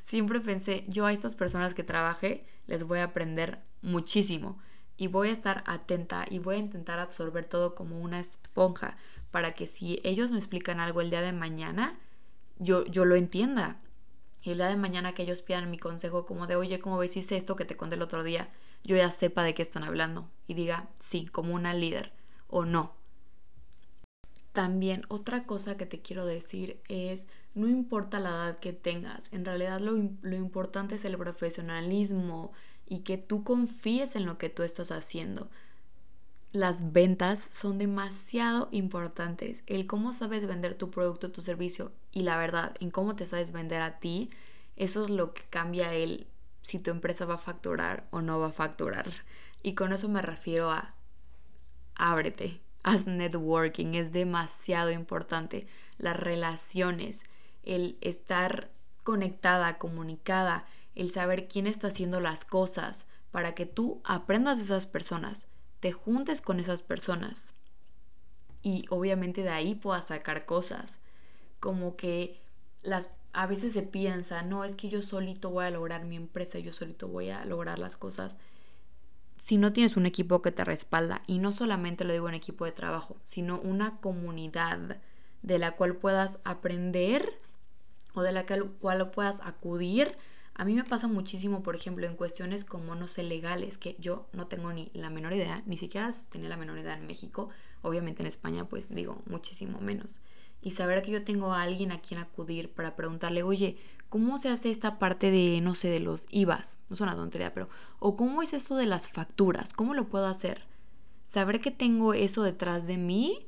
Siempre 0.04 0.40
pensé, 0.40 0.86
yo 0.88 1.08
a 1.08 1.12
estas 1.12 1.34
personas 1.34 1.74
que 1.74 1.84
trabajé 1.84 2.46
les 2.68 2.84
voy 2.84 3.00
a 3.00 3.06
aprender 3.06 3.64
muchísimo. 3.82 4.60
y 4.96 5.08
voy 5.08 5.30
a 5.30 5.32
estar 5.32 5.64
atenta 5.66 6.26
y 6.30 6.38
voy 6.38 6.56
a 6.56 6.60
intentar 6.60 7.00
absorber 7.00 7.46
todo 7.46 7.74
como 7.74 8.00
una 8.00 8.20
esponja 8.20 8.96
para 9.32 9.54
que 9.56 9.66
si 9.66 10.00
ellos 10.04 10.32
me 10.32 10.38
explican 10.38 10.80
algo 10.80 11.02
el 11.02 11.10
día 11.10 11.22
de 11.22 11.34
mañana, 11.34 11.98
yo, 12.60 12.86
yo 12.86 13.06
lo 13.06 13.16
entienda. 13.16 13.82
Y 14.44 14.52
el 14.52 14.58
día 14.58 14.68
de 14.68 14.78
mañana 14.78 15.14
que 15.14 15.24
ellos 15.24 15.42
pidan 15.42 15.72
mi 15.72 15.80
consejo 15.80 16.28
como 16.28 16.46
de, 16.46 16.56
oye, 16.58 16.80
¿cómo 16.80 17.00
ves? 17.00 17.18
Hice 17.18 17.36
esto 17.36 17.56
que 17.56 17.66
te 17.66 17.76
conté 17.76 17.96
el 17.96 18.04
otro 18.04 18.24
día, 18.24 18.50
yo 18.84 18.96
ya 18.96 19.10
sepa 19.10 19.44
de 19.44 19.56
qué 19.56 19.64
están 19.64 19.84
hablando 19.84 20.30
y 20.48 20.54
diga 20.54 20.88
sí, 21.00 21.26
como 21.26 21.56
una 21.56 21.74
líder 21.74 22.14
o 22.48 22.66
no. 22.66 22.94
También 24.56 25.04
otra 25.10 25.46
cosa 25.46 25.78
que 25.78 25.86
te 25.86 26.02
quiero 26.02 26.26
decir 26.26 26.80
es, 26.88 27.28
no 27.54 27.68
importa 27.68 28.20
la 28.20 28.30
edad 28.30 28.60
que 28.60 28.74
tengas, 28.74 29.32
en 29.32 29.46
realidad 29.46 29.80
lo, 29.80 29.92
lo 30.22 30.36
importante 30.36 30.96
es 30.96 31.06
el 31.06 31.16
profesionalismo 31.18 32.52
y 32.88 33.02
que 33.02 33.20
tú 33.20 33.44
confíes 33.44 34.16
en 34.16 34.26
lo 34.26 34.40
que 34.40 34.50
tú 34.50 34.64
estás 34.64 34.90
haciendo 34.92 35.50
las 36.56 36.94
ventas 36.94 37.42
son 37.52 37.78
demasiado 37.78 38.70
importantes. 38.72 39.64
El 39.68 39.88
cómo 39.88 40.14
sabes 40.14 40.48
vender 40.48 40.78
tu 40.78 40.90
producto, 40.90 41.30
tu 41.30 41.42
servicio 41.42 41.92
y 42.14 42.22
la 42.22 42.38
verdad, 42.38 42.76
en 42.80 42.92
cómo 42.92 43.16
te 43.18 43.26
sabes 43.26 43.52
vender 43.52 43.82
a 43.82 44.00
ti, 44.00 44.30
eso 44.78 45.04
es 45.04 45.10
lo 45.10 45.34
que 45.34 45.44
cambia 45.50 45.94
el 45.94 46.28
si 46.62 46.80
tu 46.80 46.92
empresa 46.92 47.26
va 47.26 47.36
a 47.36 47.40
facturar 47.40 48.08
o 48.10 48.22
no 48.22 48.40
va 48.40 48.48
a 48.48 48.54
facturar. 48.54 49.06
Y 49.64 49.76
con 49.76 49.92
eso 49.92 50.08
me 50.08 50.22
refiero 50.22 50.72
a 50.72 50.96
ábrete, 51.96 52.62
haz 52.86 53.08
networking, 53.08 53.96
es 53.96 54.12
demasiado 54.12 54.92
importante. 54.92 55.68
Las 55.98 56.18
relaciones, 56.18 57.24
el 57.64 57.98
estar 58.02 58.70
conectada, 59.04 59.78
comunicada, 59.78 60.66
el 60.94 61.12
saber 61.12 61.48
quién 61.48 61.68
está 61.68 61.88
haciendo 61.88 62.20
las 62.20 62.46
cosas 62.46 63.08
para 63.32 63.56
que 63.56 63.66
tú 63.66 64.02
aprendas 64.06 64.60
de 64.60 64.66
esas 64.66 64.86
personas 64.86 65.48
te 65.80 65.92
juntes 65.92 66.42
con 66.42 66.60
esas 66.60 66.82
personas 66.82 67.54
y 68.64 68.86
obviamente 68.90 69.44
de 69.44 69.50
ahí 69.50 69.76
puedas 69.76 70.08
sacar 70.08 70.46
cosas. 70.46 71.00
Como 71.60 71.96
que 71.96 72.42
las 72.82 73.12
a 73.34 73.46
veces 73.46 73.74
se 73.74 73.84
piensa, 73.84 74.42
no, 74.42 74.64
es 74.64 74.76
que 74.76 74.90
yo 74.90 75.02
solito 75.02 75.50
voy 75.50 75.66
a 75.66 75.70
lograr 75.70 76.06
mi 76.06 76.16
empresa, 76.16 76.58
yo 76.58 76.72
solito 76.72 77.08
voy 77.08 77.30
a 77.30 77.46
lograr 77.46 77.78
las 77.78 77.98
cosas. 77.98 78.38
Si 79.38 79.58
no 79.58 79.74
tienes 79.74 79.98
un 79.98 80.06
equipo 80.06 80.42
que 80.42 80.52
te 80.52 80.64
respalda, 80.64 81.22
y 81.28 81.40
no 81.40 81.52
solamente 81.52 82.04
lo 82.04 82.14
digo 82.14 82.30
en 82.30 82.36
equipo 82.36 82.66
de 82.66 82.72
trabajo, 82.72 83.18
sino 83.24 83.60
una 83.60 83.98
comunidad 83.98 84.98
de 85.42 85.60
la 85.60 85.76
cual 85.76 85.96
puedas 85.96 86.40
aprender 86.44 87.40
o 88.14 88.22
de 88.22 88.32
la 88.32 88.46
cual 88.80 89.12
puedas 89.12 89.42
acudir 89.42 90.18
a 90.58 90.64
mí 90.64 90.74
me 90.74 90.86
pasa 90.86 91.10
muchísimo, 91.10 91.64
por 91.64 91.76
ejemplo, 91.76 92.08
en 92.08 92.16
cuestiones 92.16 92.64
como, 92.64 92.96
no 92.96 93.10
sé, 93.10 93.24
legales, 93.24 93.78
que 93.78 93.98
yo 94.00 94.30
no 94.32 94.48
tengo 94.48 94.72
ni 94.72 94.90
la 94.94 95.10
menor 95.10 95.34
idea, 95.34 95.62
ni 95.66 95.76
siquiera 95.76 96.10
tenía 96.30 96.48
la 96.48 96.56
menor 96.56 96.78
idea 96.78 96.96
en 96.96 97.06
México, 97.06 97.50
obviamente 97.82 98.24
en 98.24 98.28
España, 98.28 98.64
pues 98.70 98.96
digo, 98.96 99.22
muchísimo 99.26 99.82
menos. 99.82 100.22
Y 100.62 100.72
saber 100.72 101.02
que 101.02 101.12
yo 101.12 101.26
tengo 101.26 101.54
a 101.54 101.62
alguien 101.62 101.92
a 101.92 102.00
quien 102.00 102.22
acudir 102.22 102.72
para 102.72 102.96
preguntarle, 102.96 103.44
oye, 103.44 103.76
¿cómo 104.16 104.38
se 104.38 104.48
hace 104.48 104.70
esta 104.70 104.98
parte 104.98 105.30
de, 105.30 105.60
no 105.60 105.76
sé, 105.76 105.90
de 105.90 106.00
los 106.00 106.26
IVAs? 106.30 106.80
No 106.88 106.94
es 106.94 107.02
una 107.02 107.18
tontería, 107.18 107.54
pero, 107.54 107.68
o 108.00 108.16
¿cómo 108.16 108.42
es 108.42 108.54
esto 108.54 108.78
de 108.78 108.86
las 108.86 109.10
facturas? 109.10 109.74
¿Cómo 109.74 109.94
lo 109.94 110.08
puedo 110.08 110.26
hacer? 110.28 110.64
Saber 111.26 111.60
que 111.60 111.70
tengo 111.70 112.14
eso 112.14 112.42
detrás 112.42 112.88
de 112.88 112.96
mí, 112.96 113.46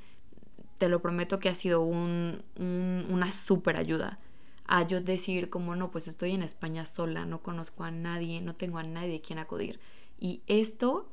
te 0.78 0.90
lo 0.90 1.02
prometo 1.02 1.40
que 1.40 1.48
ha 1.48 1.56
sido 1.56 1.84
un, 1.84 2.44
una 2.58 3.32
súper 3.32 3.78
ayuda 3.78 4.20
a 4.66 4.86
yo 4.86 5.00
decir 5.00 5.50
como 5.50 5.78
no, 5.78 5.90
pues 5.90 6.10
estoy 6.10 6.34
en 6.34 6.44
España 6.44 6.86
sola, 6.86 7.26
no 7.26 7.42
conozco 7.42 7.86
a 7.86 7.92
nadie, 7.92 8.42
no 8.42 8.54
tengo 8.54 8.78
a 8.78 8.84
nadie 8.84 9.16
a 9.16 9.22
quien 9.22 9.40
acudir. 9.40 9.80
Y 10.20 10.42
esto, 10.48 11.10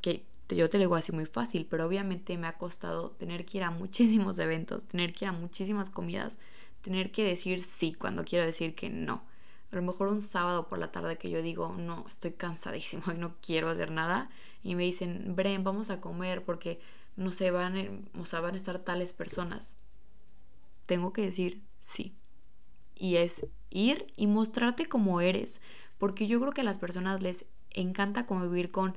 que 0.00 0.26
yo 0.48 0.68
te 0.68 0.78
lo 0.78 0.82
digo 0.82 0.96
así 0.96 1.12
muy 1.12 1.26
fácil, 1.26 1.68
pero 1.70 1.86
obviamente 1.86 2.36
me 2.38 2.48
ha 2.48 2.58
costado 2.58 3.12
tener 3.12 3.46
que 3.46 3.58
ir 3.58 3.62
a 3.62 3.70
muchísimos 3.70 4.36
eventos, 4.40 4.84
tener 4.84 5.12
que 5.12 5.26
ir 5.26 5.28
a 5.28 5.32
muchísimas 5.32 5.90
comidas, 5.90 6.40
tener 6.86 7.10
que 7.10 7.24
decir 7.24 7.64
sí 7.64 7.92
cuando 7.92 8.24
quiero 8.24 8.44
decir 8.44 8.76
que 8.76 8.88
no. 8.88 9.24
A 9.72 9.76
lo 9.76 9.82
mejor 9.82 10.06
un 10.06 10.20
sábado 10.20 10.68
por 10.68 10.78
la 10.78 10.92
tarde 10.92 11.18
que 11.18 11.30
yo 11.30 11.42
digo, 11.42 11.74
no, 11.76 12.04
estoy 12.06 12.30
cansadísimo 12.32 13.02
y 13.12 13.18
no 13.18 13.34
quiero 13.42 13.68
hacer 13.68 13.90
nada. 13.90 14.30
Y 14.62 14.76
me 14.76 14.84
dicen, 14.84 15.34
Bren, 15.34 15.64
vamos 15.64 15.90
a 15.90 16.00
comer 16.00 16.44
porque, 16.44 16.78
no 17.16 17.32
sé, 17.32 17.50
van, 17.50 18.08
o 18.16 18.24
sea, 18.24 18.40
van 18.40 18.54
a 18.54 18.56
estar 18.56 18.78
tales 18.78 19.12
personas. 19.12 19.74
Tengo 20.86 21.12
que 21.12 21.22
decir 21.22 21.60
sí 21.80 22.14
y 22.94 23.16
es 23.16 23.46
ir 23.68 24.06
y 24.14 24.28
mostrarte 24.28 24.86
como 24.86 25.20
eres, 25.20 25.60
porque 25.98 26.28
yo 26.28 26.40
creo 26.40 26.52
que 26.52 26.60
a 26.60 26.64
las 26.64 26.78
personas 26.78 27.20
les 27.20 27.46
encanta 27.70 28.26
convivir 28.26 28.70
con, 28.70 28.96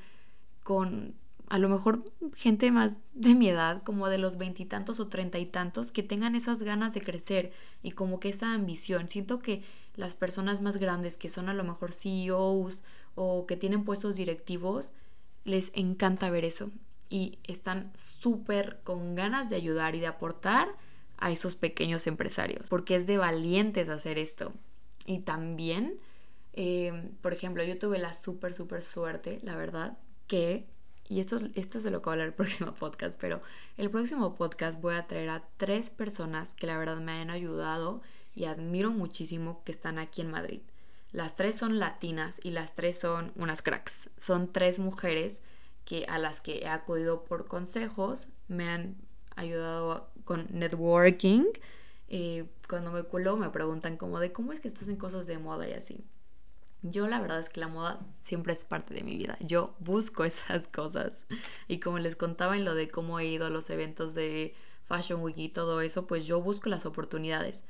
con 0.64 1.16
a 1.50 1.58
lo 1.58 1.68
mejor 1.68 2.06
gente 2.36 2.72
más 2.72 3.00
de 3.14 3.34
mi 3.34 3.50
edad, 3.50 3.82
como 3.84 4.08
de 4.08 4.20
los 4.20 4.38
veintitantos 4.38 5.00
o 5.00 5.08
treinta 5.08 5.40
y 5.40 5.46
tantos, 5.48 5.92
que 5.92 6.04
tengan 6.04 6.36
esas 6.36 6.62
ganas 6.64 6.94
de 6.94 7.02
crecer 7.02 7.52
y 7.82 7.92
como 7.92 8.20
que 8.20 8.30
esa 8.30 8.54
ambición. 8.54 9.10
Siento 9.10 9.40
que 9.40 9.64
las 9.96 10.16
personas 10.16 10.62
más 10.62 10.78
grandes, 10.78 11.18
que 11.18 11.30
son 11.30 11.50
a 11.50 11.54
lo 11.54 11.64
mejor 11.64 11.94
CEOs 11.94 12.84
o 13.16 13.46
que 13.48 13.58
tienen 13.58 13.84
puestos 13.84 14.16
directivos, 14.16 14.94
les 15.44 15.72
encanta 15.74 16.30
ver 16.30 16.46
eso 16.46 16.72
y 17.10 17.40
están 17.44 17.92
súper 17.96 18.80
con 18.84 19.16
ganas 19.16 19.50
de 19.50 19.56
ayudar 19.56 19.96
y 19.96 20.00
de 20.00 20.08
aportar 20.08 20.70
a 21.18 21.32
esos 21.32 21.56
pequeños 21.56 22.08
empresarios, 22.08 22.70
porque 22.70 22.96
es 22.96 23.08
de 23.08 23.18
valientes 23.18 23.90
hacer 23.90 24.20
esto. 24.20 24.54
Y 25.06 25.20
también, 25.20 26.00
eh, 26.54 27.12
por 27.22 27.34
ejemplo, 27.34 27.64
yo 27.64 27.78
tuve 27.80 27.98
la 27.98 28.14
súper, 28.14 28.54
súper 28.54 28.84
suerte, 28.84 29.40
la 29.44 29.56
verdad, 29.56 29.98
que, 30.28 30.68
y 31.10 31.20
esto, 31.20 31.40
esto 31.56 31.80
es 31.80 31.84
de 31.84 31.92
lo 31.92 32.02
que 32.02 32.06
voy 32.06 32.12
a 32.12 32.14
hablar 32.14 32.28
el 32.28 32.34
próximo 32.36 32.74
podcast, 32.74 33.20
pero 33.20 33.42
el 33.78 33.90
próximo 33.90 34.36
podcast 34.36 34.80
voy 34.80 34.96
a 34.96 35.08
traer 35.08 35.30
a 35.30 35.44
tres 35.58 35.90
personas 35.90 36.54
que 36.54 36.68
la 36.68 36.78
verdad 36.78 36.98
me 36.98 37.14
han 37.14 37.32
ayudado 37.32 38.02
y 38.36 38.46
admiro 38.46 38.92
muchísimo 38.92 39.64
que 39.66 39.72
están 39.72 39.98
aquí 39.98 40.22
en 40.22 40.32
Madrid. 40.32 40.62
Las 41.12 41.36
tres 41.36 41.58
son 41.58 41.80
latinas 41.80 42.40
y 42.44 42.52
las 42.52 42.76
tres 42.76 43.00
son 43.00 43.32
unas 43.36 43.64
cracks. 43.64 44.12
Son 44.18 44.54
tres 44.54 44.78
mujeres 44.78 45.42
que 45.84 46.06
a 46.06 46.20
las 46.20 46.40
que 46.40 46.60
he 46.60 46.68
acudido 46.68 47.24
por 47.24 47.48
consejos, 47.48 48.28
me 48.48 48.70
han 48.70 48.96
ayudado 49.36 50.12
con 50.24 50.46
networking. 50.52 51.46
Eh, 52.10 52.46
cuando 52.68 52.92
me 52.92 53.02
culo 53.02 53.38
me 53.38 53.50
preguntan 53.50 53.98
como 53.98 54.20
de 54.20 54.32
cómo 54.32 54.54
es 54.54 54.60
que 54.60 54.68
estás 54.68 54.88
en 54.88 54.98
cosas 54.98 55.26
de 55.26 55.40
moda 55.40 55.68
y 55.68 55.74
así. 55.74 56.06
Yo 56.82 57.08
la 57.08 57.20
verdad 57.20 57.40
es 57.40 57.50
que 57.50 57.60
la 57.60 57.68
moda 57.68 58.00
siempre 58.18 58.54
es 58.54 58.64
parte 58.64 58.94
de 58.94 59.04
mi 59.04 59.18
vida. 59.18 59.38
Yo 59.42 59.76
busco 59.80 60.24
esas 60.26 60.68
cosas. 60.68 61.28
Y 61.68 61.80
como 61.80 62.00
les 62.00 62.16
contaba 62.16 62.58
en 62.58 62.66
lo 62.66 62.76
de 62.76 62.88
cómo 62.88 63.20
he 63.20 63.26
ido 63.26 63.46
a 63.46 63.50
los 63.50 63.70
eventos 63.70 64.14
de 64.14 64.56
Fashion 64.86 65.22
Week 65.22 65.38
y 65.38 65.50
todo 65.50 65.82
eso, 65.82 66.08
pues 66.08 66.26
yo 66.26 66.42
busco 66.42 66.70
las 66.70 66.86
oportunidades. 66.86 67.64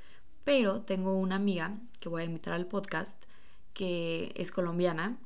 Pero 0.43 0.81
tengo 0.81 1.13
una 1.13 1.35
amiga 1.35 1.77
que 1.99 2.09
voy 2.09 2.23
a 2.23 2.25
invitar 2.25 2.53
al 2.53 2.67
podcast 2.67 3.23
que 3.73 4.31
es 4.35 4.51
colombiana. 4.51 5.17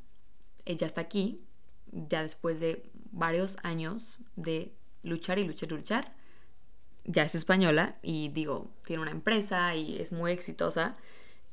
Ella 0.65 0.87
está 0.87 1.01
aquí, 1.01 1.43
ya 1.91 2.21
después 2.21 2.59
de 2.59 2.89
varios 3.11 3.57
años 3.63 4.19
de 4.35 4.73
luchar 5.03 5.39
y 5.39 5.43
luchar 5.43 5.71
y 5.71 5.75
luchar 5.75 6.13
ya 7.05 7.23
es 7.23 7.35
española 7.35 7.97
y 8.01 8.29
digo, 8.29 8.71
tiene 8.85 9.01
una 9.01 9.11
empresa 9.11 9.75
y 9.75 9.97
es 9.99 10.11
muy 10.11 10.31
exitosa. 10.31 10.95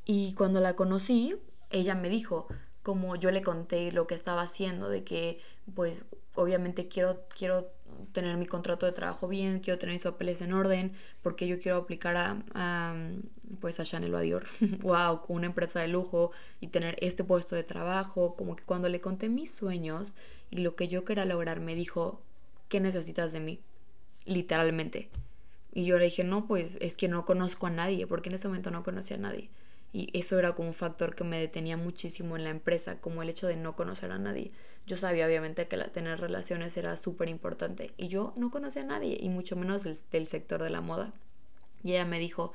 Y 0.04 0.34
cuando 0.34 0.60
la 0.60 0.76
conocí, 0.76 1.36
ella 1.70 1.94
me 1.94 2.08
dijo, 2.08 2.46
como 2.82 3.16
yo 3.16 3.30
le 3.30 3.42
conté 3.42 3.92
lo 3.92 4.06
que 4.06 4.14
estaba 4.14 4.42
haciendo, 4.42 4.88
de 4.88 5.04
que 5.04 5.40
pues 5.74 6.04
obviamente 6.34 6.88
quiero, 6.88 7.22
quiero 7.36 7.70
tener 8.12 8.36
mi 8.36 8.46
contrato 8.46 8.86
de 8.86 8.92
trabajo 8.92 9.28
bien, 9.28 9.60
quiero 9.60 9.78
tener 9.78 9.94
mis 9.94 10.04
papeles 10.04 10.40
en 10.40 10.52
orden, 10.52 10.92
porque 11.22 11.46
yo 11.46 11.60
quiero 11.60 11.78
aplicar 11.78 12.16
a, 12.16 12.94
pues 13.60 13.80
a 13.80 13.84
Chanel 13.84 14.14
o 14.14 14.18
a 14.18 14.20
Dior, 14.22 14.46
wow, 14.80 15.20
una 15.28 15.46
empresa 15.46 15.80
de 15.80 15.88
lujo 15.88 16.32
y 16.60 16.68
tener 16.68 16.96
este 17.00 17.24
puesto 17.24 17.56
de 17.56 17.64
trabajo, 17.64 18.36
como 18.36 18.56
que 18.56 18.64
cuando 18.64 18.88
le 18.88 19.00
conté 19.00 19.28
mis 19.28 19.52
sueños 19.52 20.16
y 20.50 20.62
lo 20.62 20.74
que 20.76 20.88
yo 20.88 21.04
quería 21.04 21.24
lograr, 21.24 21.60
me 21.60 21.74
dijo, 21.74 22.22
¿qué 22.68 22.80
necesitas 22.80 23.32
de 23.32 23.40
mí? 23.40 23.60
Literalmente. 24.24 25.10
Y 25.72 25.84
yo 25.84 25.98
le 25.98 26.06
dije, 26.06 26.24
no, 26.24 26.46
pues 26.46 26.78
es 26.80 26.96
que 26.96 27.08
no 27.08 27.24
conozco 27.24 27.66
a 27.66 27.70
nadie, 27.70 28.06
porque 28.06 28.28
en 28.28 28.36
ese 28.36 28.48
momento 28.48 28.70
no 28.70 28.82
conocía 28.82 29.16
a 29.16 29.20
nadie. 29.20 29.50
Y 29.92 30.16
eso 30.16 30.38
era 30.38 30.52
como 30.54 30.68
un 30.68 30.74
factor 30.74 31.14
que 31.14 31.24
me 31.24 31.40
detenía 31.40 31.76
muchísimo 31.76 32.36
en 32.36 32.44
la 32.44 32.50
empresa, 32.50 33.00
como 33.00 33.22
el 33.22 33.28
hecho 33.28 33.46
de 33.46 33.56
no 33.56 33.74
conocer 33.74 34.12
a 34.12 34.18
nadie. 34.18 34.52
Yo 34.86 34.96
sabía 34.96 35.26
obviamente 35.26 35.66
que 35.66 35.76
tener 35.76 36.20
relaciones 36.20 36.76
era 36.76 36.96
súper 36.96 37.28
importante 37.28 37.92
y 37.96 38.08
yo 38.08 38.32
no 38.36 38.50
conocía 38.50 38.82
a 38.82 38.86
nadie, 38.86 39.18
y 39.20 39.28
mucho 39.28 39.56
menos 39.56 39.84
del, 39.84 40.26
sector 40.26 40.62
de 40.62 40.70
la 40.70 40.80
moda. 40.80 41.12
Y 41.82 41.92
ella 41.92 42.04
me 42.04 42.18
dijo, 42.18 42.52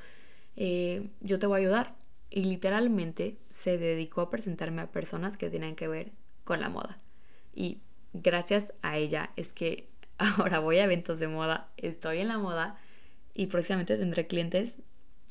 eh, 0.56 1.10
yo 1.20 1.38
te 1.38 1.46
voy 1.46 1.56
a 1.56 1.62
ayudar. 1.62 1.94
Y 2.30 2.44
literalmente 2.44 3.38
se 3.50 3.78
dedicó 3.78 4.20
a 4.22 4.30
presentarme 4.30 4.82
a 4.82 4.90
personas 4.90 5.36
que 5.36 5.50
tenían 5.50 5.76
que 5.76 5.88
ver 5.88 6.12
con 6.44 6.60
la 6.60 6.68
moda. 6.68 7.00
Y 7.54 7.80
gracias 8.12 8.72
a 8.82 8.96
ella 8.96 9.30
es 9.36 9.52
que 9.52 9.88
ahora 10.18 10.58
voy 10.58 10.78
a 10.78 10.84
eventos 10.84 11.18
de 11.18 11.28
moda, 11.28 11.70
estoy 11.76 12.18
en 12.18 12.28
la 12.28 12.38
moda 12.38 12.74
y 13.34 13.46
próximamente 13.46 13.96
tendré 13.96 14.26
clientes 14.26 14.80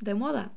de 0.02 0.14
moda. 0.14 0.54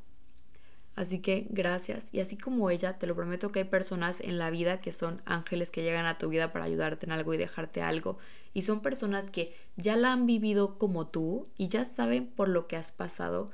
Así 0.99 1.21
que 1.21 1.47
gracias. 1.51 2.13
Y 2.13 2.19
así 2.19 2.37
como 2.37 2.71
ella, 2.71 2.99
te 2.99 3.07
lo 3.07 3.15
prometo 3.15 3.53
que 3.53 3.61
hay 3.61 3.65
personas 3.67 4.21
en 4.21 4.37
la 4.37 4.51
vida 4.51 4.81
que 4.81 4.91
son 4.91 5.23
ángeles 5.27 5.71
que 5.71 5.85
llegan 5.85 6.07
a 6.07 6.19
tu 6.19 6.29
vida 6.29 6.53
para 6.53 6.65
ayudarte 6.65 7.07
en 7.07 7.13
algo 7.13 7.33
y 7.33 7.37
dejarte 7.37 7.83
algo. 7.83 8.19
Y 8.53 8.63
son 8.63 8.81
personas 8.83 9.31
que 9.31 9.55
ya 9.77 9.95
la 9.95 10.13
han 10.13 10.27
vivido 10.27 10.77
como 10.77 11.07
tú 11.07 11.47
y 11.57 11.69
ya 11.69 11.85
saben 11.85 12.27
por 12.27 12.49
lo 12.49 12.67
que 12.67 12.75
has 12.75 12.91
pasado 12.91 13.49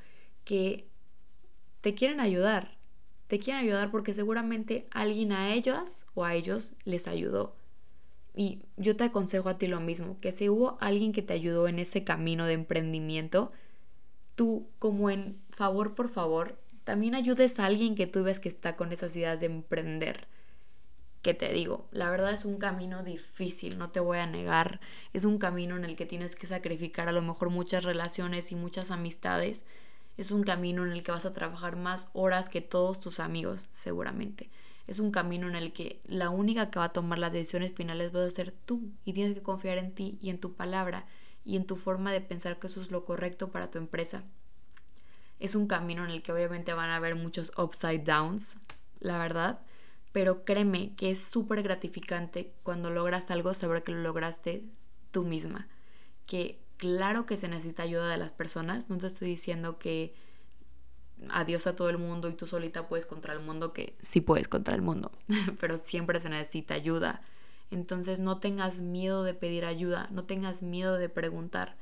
que 0.44 0.88
te 1.82 1.94
quieren 1.94 2.18
ayudar. 2.18 2.78
Te 3.26 3.38
quieren 3.38 3.62
ayudar 3.62 3.90
porque 3.90 4.14
seguramente 4.14 4.86
alguien 4.90 5.30
a 5.32 5.52
ellas 5.52 6.06
o 6.14 6.24
a 6.24 6.34
ellos 6.34 6.72
les 6.86 7.08
ayudó. 7.08 7.54
Y 8.34 8.62
yo 8.78 8.96
te 8.96 9.04
aconsejo 9.04 9.50
a 9.50 9.58
ti 9.58 9.68
lo 9.68 9.80
mismo, 9.80 10.18
que 10.18 10.32
si 10.32 10.48
hubo 10.48 10.78
alguien 10.80 11.12
que 11.12 11.20
te 11.20 11.34
ayudó 11.34 11.68
en 11.68 11.78
ese 11.78 12.04
camino 12.04 12.46
de 12.46 12.54
emprendimiento, 12.54 13.52
tú 14.34 14.66
como 14.78 15.10
en 15.10 15.42
favor 15.50 15.94
por 15.94 16.08
favor, 16.08 16.63
también 16.84 17.14
ayudes 17.14 17.58
a 17.58 17.64
alguien 17.64 17.94
que 17.94 18.06
tú 18.06 18.22
ves 18.22 18.38
que 18.38 18.50
está 18.50 18.76
con 18.76 18.92
esas 18.92 19.16
ideas 19.16 19.40
de 19.40 19.46
emprender. 19.46 20.28
Que 21.22 21.32
te 21.32 21.50
digo, 21.52 21.88
la 21.90 22.10
verdad 22.10 22.32
es 22.32 22.44
un 22.44 22.58
camino 22.58 23.02
difícil, 23.02 23.78
no 23.78 23.90
te 23.90 24.00
voy 24.00 24.18
a 24.18 24.26
negar. 24.26 24.80
Es 25.14 25.24
un 25.24 25.38
camino 25.38 25.76
en 25.76 25.84
el 25.84 25.96
que 25.96 26.04
tienes 26.04 26.36
que 26.36 26.46
sacrificar 26.46 27.08
a 27.08 27.12
lo 27.12 27.22
mejor 27.22 27.48
muchas 27.48 27.84
relaciones 27.84 28.52
y 28.52 28.56
muchas 28.56 28.90
amistades. 28.90 29.64
Es 30.18 30.30
un 30.30 30.42
camino 30.42 30.84
en 30.84 30.92
el 30.92 31.02
que 31.02 31.12
vas 31.12 31.24
a 31.24 31.32
trabajar 31.32 31.76
más 31.76 32.08
horas 32.12 32.50
que 32.50 32.60
todos 32.60 33.00
tus 33.00 33.18
amigos, 33.18 33.66
seguramente. 33.70 34.50
Es 34.86 34.98
un 34.98 35.10
camino 35.10 35.48
en 35.48 35.56
el 35.56 35.72
que 35.72 36.02
la 36.04 36.28
única 36.28 36.70
que 36.70 36.78
va 36.78 36.86
a 36.86 36.92
tomar 36.92 37.18
las 37.18 37.32
decisiones 37.32 37.72
finales 37.72 38.12
vas 38.12 38.26
a 38.26 38.30
ser 38.30 38.52
tú 38.66 38.92
y 39.06 39.14
tienes 39.14 39.34
que 39.34 39.42
confiar 39.42 39.78
en 39.78 39.94
ti 39.94 40.18
y 40.20 40.28
en 40.28 40.38
tu 40.38 40.52
palabra 40.52 41.06
y 41.46 41.56
en 41.56 41.64
tu 41.64 41.76
forma 41.76 42.12
de 42.12 42.20
pensar 42.20 42.58
que 42.58 42.66
eso 42.66 42.82
es 42.82 42.90
lo 42.90 43.06
correcto 43.06 43.50
para 43.50 43.70
tu 43.70 43.78
empresa 43.78 44.24
es 45.40 45.54
un 45.54 45.66
camino 45.66 46.04
en 46.04 46.10
el 46.10 46.22
que 46.22 46.32
obviamente 46.32 46.72
van 46.72 46.90
a 46.90 46.96
haber 46.96 47.14
muchos 47.14 47.52
upside 47.56 48.04
downs, 48.04 48.56
la 49.00 49.18
verdad, 49.18 49.60
pero 50.12 50.44
créeme 50.44 50.94
que 50.96 51.10
es 51.10 51.22
súper 51.22 51.62
gratificante 51.62 52.52
cuando 52.62 52.90
logras 52.90 53.30
algo 53.30 53.52
saber 53.52 53.82
que 53.82 53.92
lo 53.92 53.98
lograste 53.98 54.64
tú 55.10 55.24
misma, 55.24 55.68
que 56.26 56.60
claro 56.76 57.26
que 57.26 57.36
se 57.36 57.48
necesita 57.48 57.82
ayuda 57.82 58.08
de 58.08 58.16
las 58.16 58.32
personas, 58.32 58.90
no 58.90 58.98
te 58.98 59.06
estoy 59.06 59.28
diciendo 59.28 59.78
que 59.78 60.14
adiós 61.30 61.66
a 61.66 61.76
todo 61.76 61.90
el 61.90 61.98
mundo 61.98 62.28
y 62.28 62.34
tú 62.34 62.46
solita 62.46 62.88
puedes 62.88 63.06
contra 63.06 63.32
el 63.32 63.40
mundo, 63.40 63.72
que 63.72 63.96
sí 64.00 64.20
puedes 64.20 64.48
contra 64.48 64.74
el 64.74 64.82
mundo, 64.82 65.12
pero 65.60 65.78
siempre 65.78 66.20
se 66.20 66.28
necesita 66.28 66.74
ayuda. 66.74 67.22
Entonces 67.70 68.20
no 68.20 68.38
tengas 68.38 68.80
miedo 68.80 69.24
de 69.24 69.34
pedir 69.34 69.64
ayuda, 69.64 70.08
no 70.10 70.24
tengas 70.24 70.62
miedo 70.62 70.96
de 70.96 71.08
preguntar. 71.08 71.76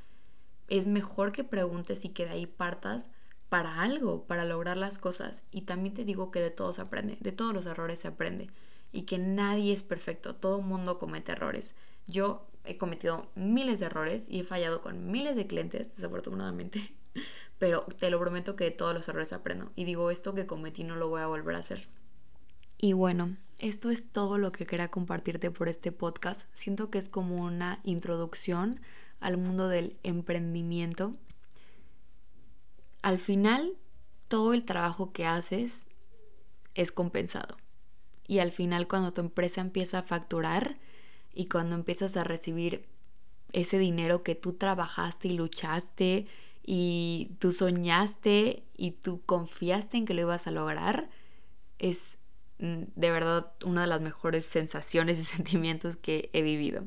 Es 0.68 0.86
mejor 0.86 1.32
que 1.32 1.44
preguntes 1.44 2.04
y 2.04 2.10
que 2.10 2.24
de 2.24 2.30
ahí 2.30 2.46
partas 2.46 3.10
para 3.52 3.82
algo, 3.82 4.24
para 4.24 4.46
lograr 4.46 4.78
las 4.78 4.96
cosas. 4.96 5.44
Y 5.50 5.62
también 5.62 5.94
te 5.94 6.06
digo 6.06 6.30
que 6.30 6.40
de 6.40 6.50
todo 6.50 6.72
se 6.72 6.80
aprende, 6.80 7.18
de 7.20 7.32
todos 7.32 7.52
los 7.52 7.66
errores 7.66 7.98
se 7.98 8.08
aprende 8.08 8.48
y 8.92 9.02
que 9.02 9.18
nadie 9.18 9.74
es 9.74 9.82
perfecto, 9.82 10.34
todo 10.34 10.62
mundo 10.62 10.96
comete 10.96 11.32
errores. 11.32 11.74
Yo 12.06 12.48
he 12.64 12.78
cometido 12.78 13.30
miles 13.34 13.78
de 13.78 13.86
errores 13.86 14.30
y 14.30 14.40
he 14.40 14.44
fallado 14.44 14.80
con 14.80 15.10
miles 15.10 15.36
de 15.36 15.46
clientes, 15.46 15.94
desafortunadamente, 15.94 16.94
pero 17.58 17.82
te 17.98 18.08
lo 18.08 18.18
prometo 18.18 18.56
que 18.56 18.64
de 18.64 18.70
todos 18.70 18.94
los 18.94 19.06
errores 19.06 19.34
aprendo. 19.34 19.70
Y 19.76 19.84
digo, 19.84 20.10
esto 20.10 20.34
que 20.34 20.46
cometí 20.46 20.82
no 20.82 20.96
lo 20.96 21.10
voy 21.10 21.20
a 21.20 21.26
volver 21.26 21.54
a 21.54 21.58
hacer. 21.58 21.90
Y 22.78 22.94
bueno, 22.94 23.36
esto 23.58 23.90
es 23.90 24.12
todo 24.12 24.38
lo 24.38 24.50
que 24.50 24.64
quería 24.64 24.90
compartirte 24.90 25.50
por 25.50 25.68
este 25.68 25.92
podcast. 25.92 26.48
Siento 26.54 26.88
que 26.88 26.96
es 26.96 27.10
como 27.10 27.44
una 27.44 27.80
introducción 27.84 28.80
al 29.20 29.36
mundo 29.36 29.68
del 29.68 29.98
emprendimiento 30.04 31.12
al 33.02 33.18
final 33.18 33.76
todo 34.28 34.54
el 34.54 34.64
trabajo 34.64 35.12
que 35.12 35.26
haces 35.26 35.86
es 36.74 36.92
compensado. 36.92 37.56
Y 38.26 38.38
al 38.38 38.52
final 38.52 38.88
cuando 38.88 39.12
tu 39.12 39.20
empresa 39.20 39.60
empieza 39.60 39.98
a 39.98 40.02
facturar 40.02 40.78
y 41.34 41.48
cuando 41.48 41.74
empiezas 41.74 42.16
a 42.16 42.24
recibir 42.24 42.86
ese 43.52 43.78
dinero 43.78 44.22
que 44.22 44.34
tú 44.34 44.54
trabajaste 44.54 45.28
y 45.28 45.36
luchaste 45.36 46.26
y 46.62 47.36
tú 47.38 47.52
soñaste 47.52 48.64
y 48.76 48.92
tú 48.92 49.22
confiaste 49.26 49.98
en 49.98 50.06
que 50.06 50.14
lo 50.14 50.22
ibas 50.22 50.46
a 50.46 50.52
lograr, 50.52 51.10
es 51.78 52.18
mm, 52.58 52.84
de 52.94 53.10
verdad 53.10 53.52
una 53.64 53.82
de 53.82 53.88
las 53.88 54.00
mejores 54.00 54.46
sensaciones 54.46 55.18
y 55.18 55.24
sentimientos 55.36 55.96
que 55.96 56.30
he 56.32 56.42
vivido. 56.42 56.84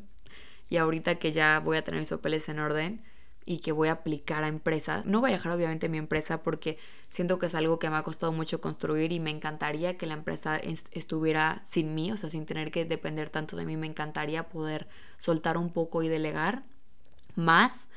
Y 0.69 0.78
ahorita 0.78 1.19
que 1.19 1.32
ya 1.32 1.60
voy 1.60 1.78
a 1.78 1.84
tener 1.84 1.99
mis 1.99 2.10
papeles 2.10 2.49
en 2.49 2.60
orden, 2.60 3.04
y 3.46 3.60
que 3.60 3.72
voy 3.72 3.90
a 3.90 3.94
aplicar 3.94 4.44
a 4.44 4.48
empresas. 4.48 5.06
No 5.06 5.22
voy 5.22 5.32
a 5.32 5.34
dejar 5.34 5.52
obviamente 5.52 5.88
mi 5.88 5.98
empresa 5.98 6.42
porque 6.42 6.78
siento 7.10 7.38
que 7.38 7.46
es 7.46 7.56
algo 7.56 7.78
que 7.78 7.90
me 7.90 7.98
ha 7.98 8.04
costado 8.04 8.32
mucho 8.32 8.60
construir 8.60 9.12
y 9.12 9.20
me 9.20 9.30
encantaría 9.30 9.98
que 9.98 10.08
la 10.08 10.16
empresa 10.16 10.58
estuviera 10.58 11.62
sin 11.64 11.94
mí, 11.94 12.12
o 12.12 12.18
sea, 12.18 12.30
sin 12.30 12.46
tener 12.46 12.72
que 12.72 12.86
depender 12.86 13.30
tanto 13.30 13.56
de 13.56 13.66
mí. 13.66 13.78
Me 13.78 13.88
encantaría 13.88 14.50
poder 14.50 14.88
soltar 15.18 15.58
un 15.58 15.72
poco 15.72 16.02
y 16.02 16.08
delegar 16.08 16.64
más 17.36 17.90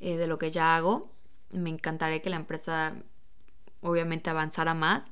eh, 0.00 0.16
de 0.16 0.26
lo 0.26 0.38
que 0.38 0.50
ya 0.50 0.74
hago. 0.74 1.12
Me 1.50 1.68
encantaría 1.68 2.22
que 2.22 2.30
la 2.30 2.36
empresa 2.36 2.94
obviamente 3.82 4.30
avanzara 4.30 4.72
más, 4.72 5.10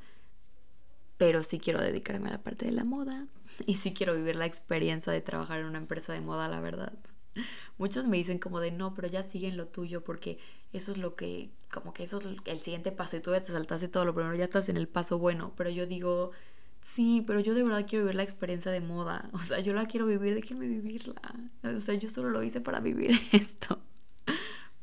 pero 1.18 1.42
sí 1.44 1.58
quiero 1.58 1.82
dedicarme 1.82 2.28
a 2.28 2.32
la 2.32 2.42
parte 2.42 2.64
de 2.64 2.72
la 2.72 2.84
moda 2.84 3.26
y 3.66 3.74
sí 3.74 3.92
quiero 3.92 4.14
vivir 4.14 4.36
la 4.36 4.46
experiencia 4.46 5.12
de 5.12 5.20
trabajar 5.20 5.60
en 5.60 5.66
una 5.66 5.78
empresa 5.78 6.14
de 6.14 6.22
moda, 6.22 6.48
la 6.48 6.60
verdad. 6.60 6.94
Muchos 7.78 8.06
me 8.06 8.16
dicen 8.16 8.38
como 8.38 8.60
de 8.60 8.70
no, 8.70 8.94
pero 8.94 9.08
ya 9.08 9.22
siguen 9.22 9.56
lo 9.56 9.66
tuyo 9.68 10.04
porque 10.04 10.38
eso 10.72 10.92
es 10.92 10.98
lo 10.98 11.14
que, 11.16 11.50
como 11.70 11.92
que 11.92 12.02
eso 12.02 12.18
es 12.18 12.26
el 12.44 12.60
siguiente 12.60 12.92
paso 12.92 13.16
y 13.16 13.20
tú 13.20 13.32
ya 13.32 13.42
te 13.42 13.52
saltaste 13.52 13.88
todo 13.88 14.04
lo 14.04 14.14
primero, 14.14 14.34
ya 14.34 14.44
estás 14.44 14.68
en 14.68 14.76
el 14.76 14.88
paso 14.88 15.18
bueno, 15.18 15.52
pero 15.56 15.70
yo 15.70 15.86
digo, 15.86 16.32
sí, 16.80 17.22
pero 17.26 17.40
yo 17.40 17.54
de 17.54 17.62
verdad 17.62 17.86
quiero 17.88 18.04
vivir 18.04 18.16
la 18.16 18.22
experiencia 18.22 18.70
de 18.70 18.80
moda, 18.80 19.28
o 19.32 19.38
sea, 19.38 19.60
yo 19.60 19.72
la 19.74 19.84
quiero 19.86 20.06
vivir, 20.06 20.34
déjenme 20.34 20.66
vivirla, 20.66 21.20
o 21.62 21.80
sea, 21.80 21.94
yo 21.94 22.08
solo 22.08 22.30
lo 22.30 22.42
hice 22.42 22.60
para 22.60 22.80
vivir 22.80 23.12
esto, 23.32 23.80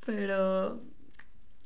pero 0.06 0.82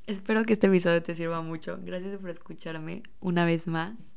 espero 0.08 0.44
que 0.44 0.54
este 0.54 0.68
episodio 0.68 1.04
te 1.04 1.16
sirva 1.16 1.42
mucho, 1.42 1.80
gracias 1.82 2.18
por 2.20 2.30
escucharme 2.30 3.04
una 3.20 3.46
vez 3.46 3.68
más, 3.68 4.16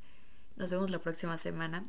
nos 0.56 0.70
vemos 0.70 0.90
la 0.90 0.98
próxima 0.98 1.36
semana. 1.36 1.84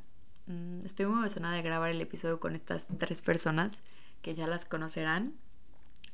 Mm, 0.48 0.86
estoy 0.86 1.06
muy 1.06 1.20
emocionada 1.20 1.56
de 1.56 1.62
grabar 1.62 1.92
el 1.92 2.02
episodio 2.02 2.40
con 2.40 2.56
estas 2.56 2.88
tres 2.98 3.22
personas 3.22 3.84
que 4.22 4.34
ya 4.34 4.48
las 4.48 4.66
conocerán. 4.66 5.34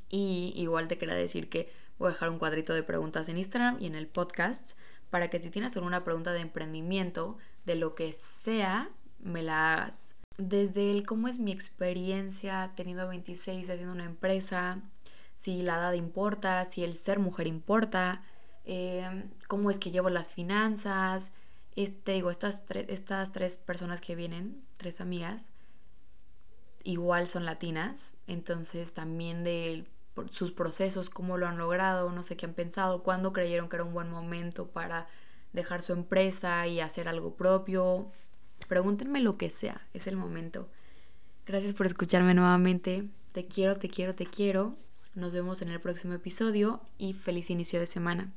Y 0.09 0.53
igual 0.55 0.87
te 0.87 0.97
quería 0.97 1.15
decir 1.15 1.49
que 1.49 1.71
voy 1.97 2.09
a 2.09 2.11
dejar 2.11 2.29
un 2.29 2.39
cuadrito 2.39 2.73
de 2.73 2.83
preguntas 2.83 3.29
en 3.29 3.37
Instagram 3.37 3.77
y 3.79 3.87
en 3.87 3.95
el 3.95 4.07
podcast 4.07 4.77
para 5.09 5.29
que 5.29 5.39
si 5.39 5.49
tienes 5.49 5.75
alguna 5.75 6.03
pregunta 6.03 6.33
de 6.33 6.41
emprendimiento, 6.41 7.37
de 7.65 7.75
lo 7.75 7.95
que 7.95 8.13
sea, 8.13 8.89
me 9.19 9.43
la 9.43 9.73
hagas. 9.73 10.15
Desde 10.37 10.89
el 10.89 11.05
cómo 11.05 11.27
es 11.27 11.37
mi 11.37 11.51
experiencia 11.51 12.71
teniendo 12.75 13.07
26 13.07 13.69
haciendo 13.69 13.93
una 13.93 14.05
empresa, 14.05 14.81
si 15.35 15.61
la 15.61 15.75
edad 15.75 15.93
importa, 15.93 16.65
si 16.65 16.83
el 16.83 16.97
ser 16.97 17.19
mujer 17.19 17.45
importa, 17.45 18.23
eh, 18.65 19.25
cómo 19.47 19.69
es 19.69 19.77
que 19.77 19.91
llevo 19.91 20.09
las 20.09 20.29
finanzas. 20.29 21.33
Te 21.75 22.11
digo, 22.11 22.29
estas, 22.29 22.65
estas 22.87 23.31
tres 23.31 23.57
personas 23.57 23.99
que 24.01 24.15
vienen, 24.15 24.63
tres 24.77 25.01
amigas, 25.01 25.51
igual 26.83 27.27
son 27.27 27.45
latinas, 27.45 28.13
entonces 28.27 28.93
también 28.93 29.43
de 29.43 29.85
sus 30.29 30.51
procesos, 30.51 31.09
cómo 31.09 31.37
lo 31.37 31.47
han 31.47 31.57
logrado, 31.57 32.11
no 32.11 32.21
sé 32.21 32.37
qué 32.37 32.45
han 32.45 32.53
pensado, 32.53 33.01
cuándo 33.01 33.33
creyeron 33.33 33.69
que 33.69 33.77
era 33.77 33.85
un 33.85 33.93
buen 33.93 34.11
momento 34.11 34.67
para 34.67 35.07
dejar 35.53 35.81
su 35.81 35.93
empresa 35.93 36.67
y 36.67 36.79
hacer 36.79 37.07
algo 37.07 37.35
propio. 37.35 38.11
Pregúntenme 38.67 39.21
lo 39.21 39.37
que 39.37 39.49
sea, 39.49 39.87
es 39.93 40.07
el 40.07 40.15
momento. 40.15 40.69
Gracias 41.45 41.73
por 41.73 41.85
escucharme 41.85 42.33
nuevamente. 42.33 43.09
Te 43.31 43.47
quiero, 43.47 43.75
te 43.75 43.89
quiero, 43.89 44.13
te 44.13 44.25
quiero. 44.25 44.75
Nos 45.15 45.33
vemos 45.33 45.61
en 45.61 45.69
el 45.69 45.81
próximo 45.81 46.13
episodio 46.13 46.81
y 46.97 47.13
feliz 47.13 47.49
inicio 47.49 47.79
de 47.79 47.87
semana. 47.87 48.31